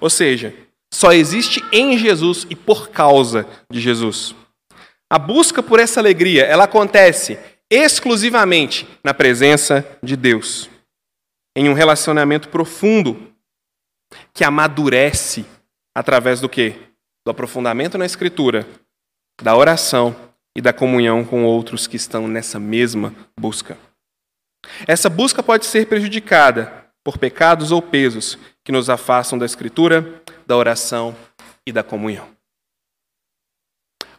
[0.00, 0.54] ou seja,
[0.92, 4.34] só existe em Jesus e por causa de Jesus.
[5.10, 7.38] A busca por essa alegria, ela acontece
[7.70, 10.68] exclusivamente na presença de Deus,
[11.56, 13.32] em um relacionamento profundo
[14.34, 15.46] que amadurece
[15.96, 16.76] através do quê?
[17.24, 18.66] Do aprofundamento na escritura,
[19.42, 20.14] da oração
[20.56, 23.78] e da comunhão com outros que estão nessa mesma busca.
[24.86, 30.56] Essa busca pode ser prejudicada por pecados ou pesos que nos afastam da Escritura, da
[30.56, 31.16] oração
[31.66, 32.30] e da comunhão.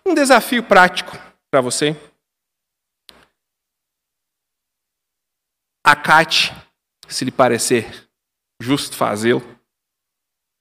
[0.06, 1.18] Um desafio prático
[1.50, 1.96] para você.
[5.86, 6.54] Acate,
[7.08, 8.10] se lhe parecer
[8.62, 9.44] justo fazê-lo.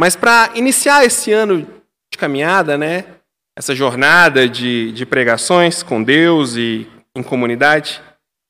[0.00, 1.62] Mas para iniciar esse ano
[2.10, 3.21] de caminhada, né,
[3.56, 8.02] essa jornada de, de pregações com Deus e em comunidade,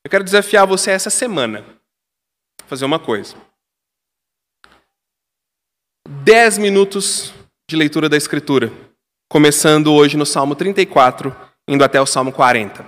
[0.05, 1.65] eu quero desafiar você essa semana
[2.61, 3.35] a fazer uma coisa.
[6.07, 7.33] 10 minutos
[7.69, 8.71] de leitura da Escritura,
[9.29, 11.35] começando hoje no Salmo 34,
[11.67, 12.85] indo até o Salmo 40.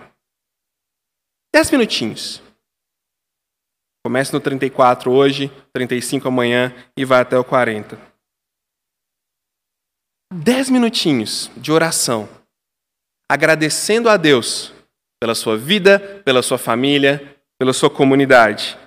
[1.54, 2.42] 10 minutinhos.
[4.06, 8.15] Comece no 34 hoje, 35 amanhã e vai até o 40.
[10.36, 12.28] 10 minutinhos de oração,
[13.32, 14.74] agradecendo a Deus
[15.18, 18.78] pela sua vida, pela sua família, pela sua comunidade.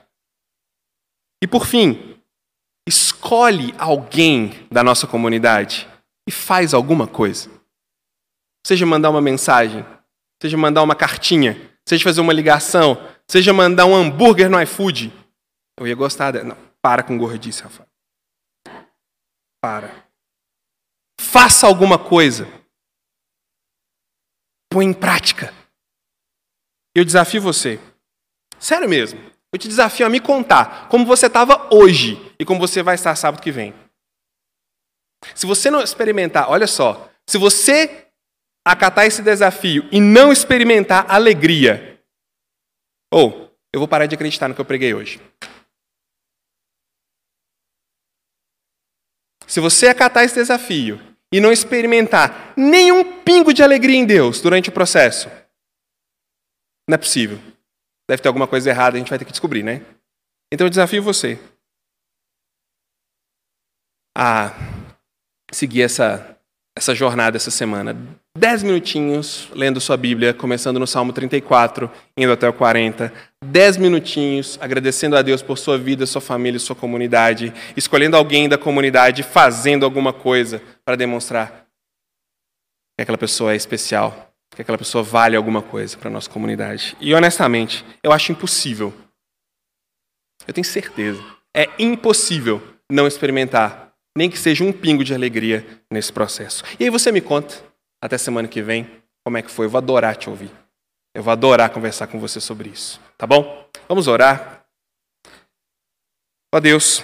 [1.42, 2.20] E por fim,
[2.86, 5.88] escolhe alguém da nossa comunidade
[6.28, 7.50] e faz alguma coisa.
[8.66, 9.86] Seja mandar uma mensagem,
[10.42, 11.56] seja mandar uma cartinha,
[11.88, 15.10] seja fazer uma ligação, seja mandar um hambúrguer no iFood.
[15.80, 16.44] Eu ia gostar dela.
[16.44, 17.88] Não, para com gordice, Rafael.
[19.62, 20.07] Para.
[21.18, 22.46] Faça alguma coisa.
[24.70, 25.52] Põe em prática.
[26.94, 27.80] Eu desafio você.
[28.58, 29.20] Sério mesmo.
[29.52, 33.14] Eu te desafio a me contar como você estava hoje e como você vai estar
[33.16, 33.74] sábado que vem.
[35.34, 38.08] Se você não experimentar, olha só, se você
[38.66, 42.00] acatar esse desafio e não experimentar alegria,
[43.12, 45.20] ou oh, eu vou parar de acreditar no que eu preguei hoje.
[49.46, 54.70] Se você acatar esse desafio e não experimentar nenhum pingo de alegria em Deus durante
[54.70, 55.28] o processo,
[56.88, 57.38] não é possível.
[58.08, 59.84] Deve ter alguma coisa errada, a gente vai ter que descobrir, né?
[60.52, 61.38] Então eu desafio você
[64.16, 64.52] a
[65.52, 66.37] seguir essa,
[66.78, 67.96] essa jornada essa semana.
[68.36, 73.12] Dez minutinhos lendo sua Bíblia, começando no Salmo 34, indo até o 40.
[73.44, 77.52] Dez minutinhos agradecendo a Deus por sua vida, sua família, sua comunidade.
[77.76, 81.66] Escolhendo alguém da comunidade, fazendo alguma coisa para demonstrar
[82.96, 86.96] que aquela pessoa é especial que aquela pessoa vale alguma coisa para a nossa comunidade.
[87.00, 88.92] E honestamente, eu acho impossível.
[90.46, 91.22] Eu tenho certeza.
[91.54, 92.60] É impossível
[92.90, 96.64] não experimentar, nem que seja um pingo de alegria nesse processo.
[96.78, 97.62] E aí você me conta,
[98.02, 98.90] até semana que vem,
[99.24, 99.66] como é que foi.
[99.66, 100.50] Eu vou adorar te ouvir.
[101.14, 103.00] Eu vou adorar conversar com você sobre isso.
[103.16, 103.68] Tá bom?
[103.88, 104.64] Vamos orar.
[106.54, 107.02] Ó Deus,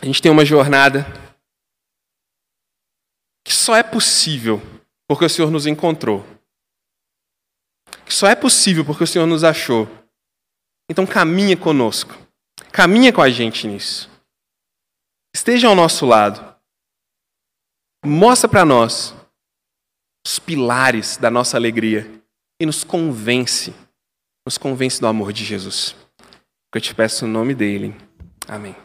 [0.00, 1.06] a gente tem uma jornada
[3.46, 4.60] que só é possível
[5.08, 6.24] porque o Senhor nos encontrou
[8.04, 9.88] que só é possível porque o Senhor nos achou.
[10.90, 12.14] Então caminha conosco.
[12.70, 14.10] Caminha com a gente nisso.
[15.34, 16.54] Esteja ao nosso lado.
[18.06, 19.14] Mostra para nós
[20.24, 22.22] os pilares da nossa alegria
[22.60, 23.74] e nos convence.
[24.46, 25.96] Nos convence do amor de Jesus.
[26.72, 27.96] Que eu te peço no nome dele.
[28.46, 28.76] Amém.